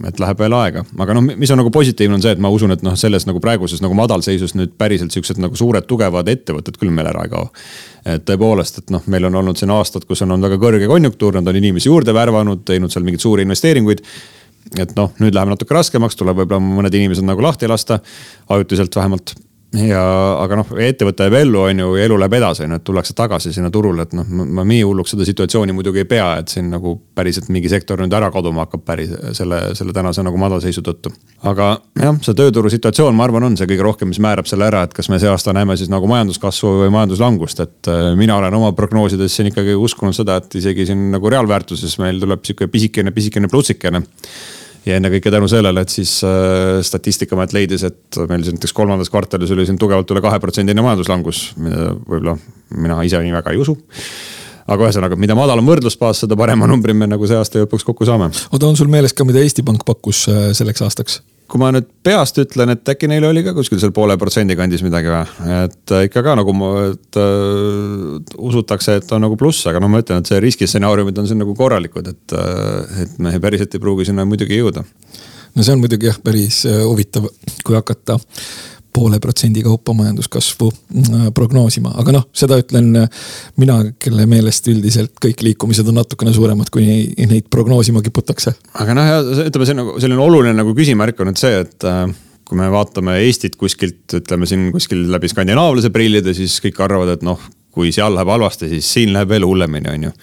et 0.07 0.21
läheb 0.23 0.39
veel 0.39 0.53
aega, 0.55 0.83
aga 1.03 1.15
noh, 1.17 1.25
mis 1.25 1.51
on 1.51 1.59
nagu 1.59 1.71
positiivne, 1.73 2.15
on 2.15 2.23
see, 2.23 2.31
et 2.35 2.41
ma 2.43 2.51
usun, 2.53 2.71
et 2.75 2.83
noh, 2.85 2.95
selles 2.99 3.25
nagu 3.27 3.41
praeguses 3.43 3.83
nagu 3.83 3.95
madalseisus 3.97 4.55
nüüd 4.55 4.73
päriselt 4.79 5.13
siuksed 5.15 5.41
nagu 5.43 5.57
suured 5.59 5.87
tugevad 5.89 6.29
ettevõtted 6.31 6.79
küll 6.79 6.93
meil 6.95 7.09
ära 7.11 7.25
ei 7.27 7.33
kao. 7.33 7.49
et 8.05 8.25
tõepoolest, 8.27 8.81
et 8.81 8.93
noh, 8.95 9.03
meil 9.11 9.27
on 9.27 9.35
olnud 9.43 9.59
siin 9.59 9.73
aastad, 9.75 10.07
kus 10.09 10.23
on 10.23 10.31
olnud 10.31 10.49
väga 10.49 10.61
kõrge 10.63 10.87
konjunktuur, 10.89 11.37
nad 11.37 11.47
on 11.47 11.59
inimesi 11.59 11.91
juurde 11.91 12.15
värvanud, 12.15 12.63
teinud 12.65 12.93
seal 12.93 13.05
mingeid 13.07 13.23
suuri 13.23 13.45
investeeringuid. 13.47 14.03
Et 14.79 14.91
noh, 14.95 15.11
nüüd 15.19 15.35
läheb 15.35 15.51
natuke 15.51 15.75
raskemaks, 15.75 16.15
tuleb 16.15 16.37
võib-olla 16.39 16.61
mõned 16.63 16.95
inimesed 16.95 17.25
nagu 17.27 17.43
lahti 17.43 17.67
lasta, 17.67 17.99
ajutiselt 18.49 18.95
vähemalt 18.95 19.35
ja, 19.77 20.01
aga 20.41 20.57
noh, 20.59 20.71
ettevõte 20.83 21.27
jääb 21.27 21.35
ellu, 21.41 21.61
on 21.63 21.79
ju, 21.79 21.91
ja 21.95 22.07
elu 22.07 22.17
läheb 22.19 22.35
edasi, 22.41 22.65
on 22.65 22.73
ju, 22.73 22.79
et 22.81 22.85
tullakse 22.87 23.15
tagasi 23.15 23.53
sinna 23.55 23.71
turule, 23.71 24.03
et 24.03 24.15
noh, 24.17 24.27
ma 24.27 24.65
nii 24.67 24.81
hulluks 24.83 25.13
seda 25.15 25.27
situatsiooni 25.27 25.75
muidugi 25.75 26.03
ei 26.03 26.09
pea, 26.09 26.27
et 26.41 26.51
siin 26.51 26.67
nagu 26.73 26.97
päriselt 27.15 27.47
mingi 27.53 27.71
sektor 27.71 28.01
nüüd 28.03 28.13
ära 28.17 28.31
kaduma 28.33 28.65
hakkab 28.65 28.83
päris 28.87 29.13
selle, 29.37 29.61
selle 29.77 29.95
tänase 29.95 30.25
nagu 30.27 30.39
madalseisu 30.41 30.83
tõttu. 30.85 31.13
aga 31.47 31.71
jah, 32.01 32.19
see 32.25 32.37
tööturu 32.37 32.71
situatsioon, 32.73 33.15
ma 33.15 33.27
arvan, 33.29 33.47
on 33.47 33.57
see 33.59 33.69
kõige 33.69 33.87
rohkem, 33.87 34.11
mis 34.11 34.21
määrab 34.23 34.49
selle 34.49 34.67
ära, 34.67 34.83
et 34.87 34.95
kas 34.97 35.09
me 35.11 35.19
see 35.21 35.31
aasta 35.31 35.55
näeme 35.55 35.77
siis 35.79 35.91
nagu 35.93 36.09
majanduskasvu 36.11 36.73
või 36.83 36.95
majanduslangust, 36.97 37.63
et 37.63 37.91
äh, 37.91 38.11
mina 38.19 38.41
olen 38.41 38.59
oma 38.59 38.73
prognoosides 38.75 39.35
siin 39.35 39.51
ikkagi 39.53 39.77
uskunud 39.79 40.15
seda, 40.17 40.41
et 40.41 40.59
isegi 40.59 40.89
siin 40.91 41.11
nagu 41.15 41.31
reaalväärtuses 41.31 41.95
meil 42.03 42.19
tuleb 42.19 42.43
sihuke 42.47 42.67
pisikene, 42.71 43.15
pisikene 43.15 43.47
plussikene 43.51 44.03
ja 44.85 44.97
ennekõike 44.97 45.31
tänu 45.33 45.49
sellele, 45.51 45.83
et 45.85 45.93
siis 45.93 46.17
äh, 46.25 46.81
Statistikaamet 46.85 47.53
leidis, 47.53 47.85
et 47.87 48.19
meil 48.29 48.45
siin 48.45 48.57
näiteks 48.57 48.73
kolmandas 48.77 49.11
kvartalis 49.13 49.53
oli 49.53 49.67
siin 49.69 49.79
tugevalt 49.81 50.09
üle 50.13 50.23
kahe 50.23 50.39
protsendine 50.41 50.83
majanduslangus, 50.85 51.51
mida 51.61 51.91
võib-olla 51.99 52.37
mina 52.77 53.01
ise 53.07 53.21
nii 53.21 53.35
väga 53.35 53.53
ei 53.53 53.61
usu 53.61 53.77
aga 54.71 54.87
ühesõnaga, 54.87 55.17
mida 55.19 55.35
madalam 55.37 55.67
võrdlusbaas, 55.67 56.23
seda 56.23 56.37
parema 56.39 56.69
numbri 56.69 56.95
me 56.97 57.09
nagu 57.09 57.27
see 57.27 57.37
aasta 57.39 57.63
lõpuks 57.63 57.85
kokku 57.87 58.07
saame. 58.07 58.31
oota, 58.51 58.67
on 58.67 58.79
sul 58.79 58.91
meeles 58.91 59.15
ka, 59.17 59.27
mida 59.27 59.41
Eesti 59.43 59.65
Pank 59.67 59.85
pakkus 59.87 60.25
äh, 60.31 60.49
selleks 60.57 60.85
aastaks? 60.85 61.21
Kui 61.51 61.59
ma 61.59 61.71
nüüd 61.75 61.87
peast 62.05 62.37
ütlen, 62.39 62.71
et 62.71 62.87
äkki 62.93 63.09
neil 63.11 63.25
oli 63.27 63.43
ka 63.43 63.53
kuskil 63.55 63.79
seal 63.81 63.91
poole 63.95 64.15
protsendi 64.19 64.55
kandis 64.55 64.83
midagi 64.85 65.11
või, 65.11 65.49
et 65.65 65.93
äh, 65.97 66.05
ikka 66.07 66.23
ka 66.23 66.35
nagu, 66.39 66.53
et 66.85 67.19
äh, 67.19 68.35
usutakse, 68.39 68.95
et 69.01 69.11
on 69.15 69.25
nagu 69.25 69.35
pluss, 69.39 69.65
aga 69.67 69.81
noh, 69.83 69.91
ma 69.91 69.99
ütlen, 70.03 70.23
et 70.23 70.31
see 70.31 70.39
riskistsenaariumid 70.43 71.19
on 71.19 71.27
siin 71.27 71.41
nagu 71.43 71.55
korralikud, 71.57 72.07
et, 72.07 72.37
äh, 72.39 73.01
et 73.03 73.19
me 73.19 73.35
päriselt 73.43 73.75
ei 73.75 73.83
pruugi 73.83 74.07
sinna 74.07 74.25
muidugi 74.27 74.61
jõuda. 74.61 74.85
no 75.51 75.65
see 75.65 75.75
on 75.75 75.83
muidugi 75.83 76.07
jah, 76.07 76.21
päris 76.23 76.63
huvitav, 76.87 77.27
kui 77.67 77.75
hakata 77.75 78.21
poole 78.93 79.19
protsendi 79.23 79.63
kaupa 79.65 79.93
majanduskasvu 79.97 80.69
äh, 80.71 81.27
prognoosima, 81.35 81.93
aga 82.01 82.15
noh, 82.17 82.25
seda 82.35 82.59
ütlen 82.61 82.91
äh, 83.03 83.21
mina, 83.61 83.79
kelle 84.01 84.27
meelest 84.29 84.67
üldiselt 84.71 85.15
kõik 85.23 85.43
liikumised 85.45 85.87
on 85.91 85.99
natukene 86.01 86.33
suuremad, 86.35 86.71
kui 86.73 86.85
neid 87.29 87.47
prognoosima 87.53 88.03
kiputakse. 88.05 88.55
aga 88.83 88.97
noh, 88.97 89.13
ütleme, 89.47 89.69
see 89.69 89.77
nagu 89.77 89.95
selline 90.01 90.21
oluline 90.23 90.57
nagu 90.57 90.75
küsimärk 90.77 91.19
on 91.23 91.31
nüüd 91.31 91.41
see, 91.41 91.63
et 91.63 91.87
äh, 91.87 92.05
kui 92.47 92.59
me 92.59 92.67
vaatame 92.73 93.17
Eestit 93.23 93.57
kuskilt, 93.59 94.03
ütleme 94.19 94.49
siin 94.49 94.69
kuskil 94.75 95.05
läbi 95.11 95.31
skandinaavlase 95.31 95.91
prillide, 95.93 96.35
siis 96.35 96.57
kõik 96.63 96.81
arvavad, 96.83 97.15
et 97.15 97.25
noh, 97.25 97.39
kui 97.71 97.93
seal 97.95 98.11
läheb 98.15 98.27
halvasti, 98.27 98.67
siis 98.73 98.87
siin 98.97 99.13
läheb 99.15 99.31
veel 99.31 99.47
hullemini, 99.47 99.93
on 99.93 100.09
ju 100.09 100.15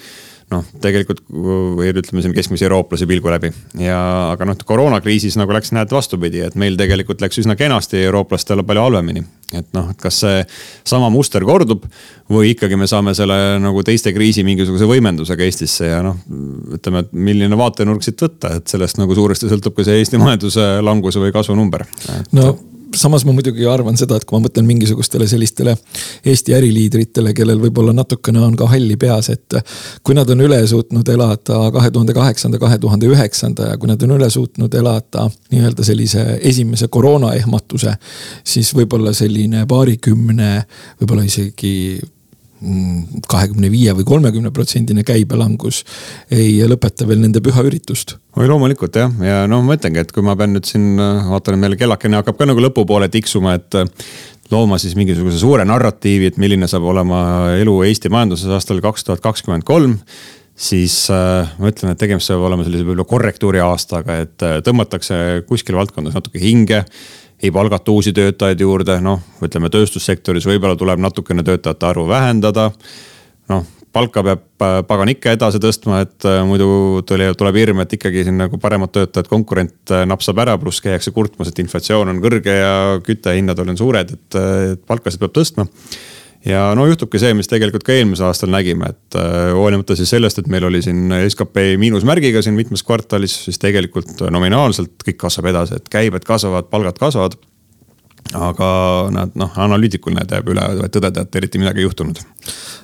noh, 0.53 0.69
tegelikult 0.83 1.21
või 1.29 1.91
ütleme 1.93 2.23
siin 2.25 2.35
keskmise 2.37 2.67
eurooplase 2.67 3.07
pilgu 3.09 3.31
läbi 3.33 3.51
ja, 3.83 3.99
aga 4.33 4.49
noh, 4.49 4.61
koroonakriisis 4.69 5.37
nagu 5.41 5.53
läks, 5.55 5.73
näed 5.77 5.93
vastupidi, 5.93 6.41
et 6.45 6.57
meil 6.61 6.79
tegelikult 6.81 7.21
läks 7.25 7.43
üsna 7.43 7.57
kenasti, 7.59 8.01
eurooplastele 8.07 8.65
palju 8.69 8.87
halvemini. 8.87 9.25
et 9.53 9.69
noh, 9.77 9.91
et 9.93 10.01
kas 10.01 10.23
see 10.25 10.41
sama 10.89 11.11
muster 11.13 11.45
kordub 11.49 11.85
või 12.33 12.55
ikkagi 12.55 12.81
me 12.81 12.89
saame 12.89 13.15
selle 13.17 13.59
nagu 13.63 13.85
teiste 13.85 14.13
kriisi 14.17 14.45
mingisuguse 14.45 14.89
võimendusega 14.89 15.45
Eestisse 15.45 15.93
ja 15.93 16.01
noh, 16.05 16.17
ütleme, 16.79 17.05
et 17.05 17.13
milline 17.13 17.61
vaatenurk 17.61 18.05
siit 18.05 18.21
võtta, 18.25 18.57
et 18.59 18.73
sellest 18.73 19.01
nagu 19.01 19.17
suuresti 19.17 19.53
sõltub 19.53 19.77
ka 19.77 19.87
see 19.89 20.01
Eesti 20.01 20.21
majanduse 20.21 20.67
languse 20.85 21.21
või 21.23 21.35
kasvu 21.35 21.57
number. 21.59 21.85
no 22.33 22.57
samas 22.97 23.25
ma 23.25 23.33
muidugi 23.37 23.67
arvan 23.69 23.97
seda, 23.99 24.17
et 24.17 24.25
kui 24.25 24.39
ma 24.39 24.47
mõtlen 24.47 24.67
mingisugustele 24.69 25.27
sellistele 25.29 25.75
Eesti 26.27 26.55
äriliidritele, 26.57 27.33
kellel 27.37 27.61
võib-olla 27.63 27.93
natukene 27.97 28.41
on 28.45 28.57
ka 28.59 28.69
halli 28.73 28.97
peas, 28.97 29.31
et. 29.35 29.59
kui 30.03 30.17
nad 30.17 30.29
on 30.31 30.41
üle 30.45 30.59
suutnud 30.67 31.09
elada 31.09 31.61
kahe 31.75 31.91
tuhande 31.95 32.15
kaheksanda, 32.17 32.59
kahe 32.59 32.79
tuhande 32.79 33.09
üheksanda 33.11 33.73
ja 33.73 33.79
kui 33.79 33.91
nad 33.91 34.03
on 34.03 34.17
üle 34.19 34.31
suutnud 34.31 34.75
elada 34.75 35.29
nii-öelda 35.53 35.85
sellise 35.85 36.27
esimese 36.43 36.89
koroona 36.89 37.33
ehmatuse. 37.39 37.95
siis 38.45 38.75
võib-olla 38.75 39.13
selline 39.13 39.67
paarikümne, 39.67 40.53
võib-olla 41.01 41.25
isegi 41.25 42.01
kahekümne 43.29 43.71
viie 43.71 43.93
või 43.95 44.07
kolmekümne 44.09 44.51
protsendine 44.55 45.05
käibelangus 45.07 45.85
ei 46.35 46.57
lõpeta 46.67 47.07
veel 47.09 47.21
nende 47.23 47.43
püha 47.45 47.63
üritust. 47.67 48.17
oi 48.37 48.49
loomulikult 48.51 48.97
jah, 48.99 49.13
ja 49.23 49.45
noh, 49.51 49.63
ma 49.67 49.77
ütlengi, 49.79 50.03
et 50.03 50.11
kui 50.15 50.27
ma 50.27 50.35
pean 50.39 50.57
nüüd 50.57 50.67
siin 50.67 50.97
vaatan, 50.99 51.59
et 51.59 51.65
meil 51.67 51.79
kellakene 51.79 52.19
hakkab 52.21 52.41
ka 52.41 52.49
nagu 52.51 52.65
lõpupoole 52.67 53.11
tiksuma, 53.13 53.55
et 53.59 53.79
looma 54.51 54.79
siis 54.81 54.97
mingisuguse 54.99 55.39
suure 55.39 55.67
narratiivi, 55.69 56.33
et 56.33 56.41
milline 56.41 56.69
saab 56.71 56.89
olema 56.89 57.21
elu 57.59 57.77
Eesti 57.87 58.11
majanduses 58.13 58.51
aastal 58.57 58.83
kaks 58.85 59.07
tuhat 59.07 59.23
kakskümmend 59.25 59.67
kolm 59.69 59.99
siis 60.59 61.07
äh, 61.15 61.47
ma 61.61 61.71
ütlen, 61.71 61.95
et 61.95 62.01
tegemist 62.01 62.29
saab 62.31 62.43
olema 62.49 62.67
sellise 62.67 62.83
võib-olla 62.83 63.07
korrektuuri 63.09 63.63
aastaga, 63.63 64.19
et 64.25 64.45
äh, 64.45 64.59
tõmmatakse 64.67 65.45
kuskil 65.49 65.79
valdkondas 65.79 66.19
natuke 66.19 66.43
hinge 66.43 66.83
ei 67.43 67.51
palgata 67.55 67.93
uusi 67.95 68.13
töötajaid 68.13 68.61
juurde, 68.61 68.99
noh, 69.05 69.23
ütleme 69.45 69.71
tööstussektoris 69.71 70.47
võib-olla 70.49 70.77
tuleb 70.79 71.03
natukene 71.03 71.45
töötajate 71.47 71.87
arvu 71.87 72.09
vähendada. 72.09 72.71
noh, 73.49 73.67
palka 73.93 74.23
peab 74.25 74.63
äh, 74.63 74.81
pagan 74.89 75.13
ikka 75.13 75.33
edasi 75.37 75.61
tõstma, 75.63 76.03
et 76.05 76.27
äh, 76.29 76.41
muidu 76.47 76.69
tuli, 77.09 77.29
tuleb 77.39 77.57
hirm, 77.61 77.83
et 77.85 77.95
ikkagi 77.97 78.27
siin 78.27 78.39
nagu 78.41 78.61
paremad 78.61 78.93
töötajad, 78.95 79.31
konkurent 79.31 79.95
äh, 79.95 80.05
napsab 80.09 80.43
ära, 80.45 80.59
pluss 80.61 80.83
käiakse 80.85 81.15
kurtmas, 81.17 81.51
et 81.51 81.63
inflatsioon 81.63 82.13
on 82.13 82.21
kõrge 82.25 82.59
ja 82.59 82.75
küttehinnad 83.05 83.63
on 83.65 83.81
suured, 83.81 84.15
et 84.19 84.39
palkasid 84.87 85.23
peab 85.23 85.35
tõstma 85.39 85.67
ja 86.47 86.69
no 86.79 86.87
juhtubki 86.87 87.21
see, 87.21 87.35
mis 87.37 87.51
tegelikult 87.51 87.85
ka 87.87 87.97
eelmisel 87.97 88.29
aastal 88.29 88.53
nägime, 88.53 88.93
et 88.93 89.19
äh, 89.19 89.51
hoolimata 89.57 89.97
siis 89.99 90.13
sellest, 90.15 90.41
et 90.41 90.51
meil 90.53 90.69
oli 90.69 90.83
siin 90.85 91.13
skp 91.27 91.75
miinusmärgiga 91.81 92.43
siin 92.45 92.57
mitmes 92.59 92.85
kvartalis, 92.87 93.35
siis 93.49 93.61
tegelikult 93.63 94.27
nominaalselt 94.31 94.97
kõik 95.07 95.21
kasvab 95.27 95.51
edasi, 95.53 95.79
et 95.79 95.93
käibed 95.93 96.27
kasvavad, 96.29 96.71
palgad 96.73 97.01
kasvavad. 97.01 97.39
aga 98.35 98.67
nad 99.15 99.31
noh, 99.41 99.55
analüütikul 99.57 100.13
need 100.13 100.33
jääb 100.35 100.51
üle 100.53 100.89
tõdeda, 100.93 101.23
et 101.23 101.37
eriti 101.39 101.59
midagi 101.59 101.81
ei 101.81 101.87
juhtunud. 101.87 102.19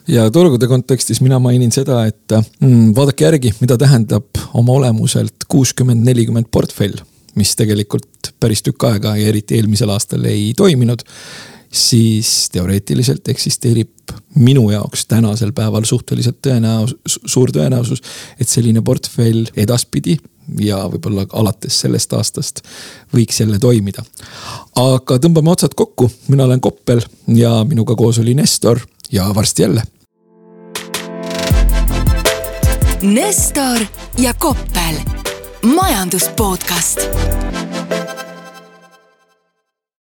ja 0.08 0.30
turgude 0.30 0.66
kontekstis 0.66 1.20
mina 1.20 1.38
mainin 1.38 1.72
seda, 1.72 2.06
et 2.06 2.32
mm, 2.60 2.94
vaadake 2.96 3.24
järgi, 3.24 3.52
mida 3.60 3.76
tähendab 3.76 4.40
oma 4.54 4.72
olemuselt 4.72 5.44
kuuskümmend, 5.48 6.04
nelikümmend 6.06 6.48
portfell 6.50 7.02
mis 7.34 7.56
tegelikult 7.58 8.32
päris 8.40 8.62
tükk 8.62 8.86
aega 8.88 9.16
ja 9.18 9.28
eriti 9.28 9.58
eelmisel 9.58 9.90
aastal 9.90 10.24
ei 10.30 10.52
toiminud 10.56 11.02
siis 11.74 12.50
teoreetiliselt 12.52 13.28
eksisteerib 13.28 13.90
minu 14.34 14.68
jaoks 14.70 15.06
tänasel 15.10 15.52
päeval 15.52 15.84
suhteliselt 15.84 16.38
tõenäos-, 16.46 16.94
suur 17.26 17.52
tõenäosus, 17.52 18.02
et 18.40 18.48
selline 18.48 18.82
portfell 18.82 19.48
edaspidi 19.56 20.16
ja 20.60 20.84
võib-olla 20.92 21.26
alates 21.32 21.80
sellest 21.80 22.12
aastast 22.12 22.62
võiks 23.14 23.40
jälle 23.40 23.58
toimida. 23.58 24.04
aga 24.76 25.18
tõmbame 25.18 25.50
otsad 25.50 25.74
kokku, 25.74 26.10
mina 26.28 26.44
olen 26.44 26.60
Koppel 26.60 27.02
ja 27.26 27.64
minuga 27.64 27.96
koos 27.96 28.18
oli 28.18 28.34
Nestor 28.34 28.80
ja 29.12 29.30
varsti 29.34 29.62
jälle. 29.62 29.82
Nestor 33.02 33.86
ja 34.18 34.34
Koppel, 34.34 35.02
majandus 35.74 36.28
podcast 36.36 37.08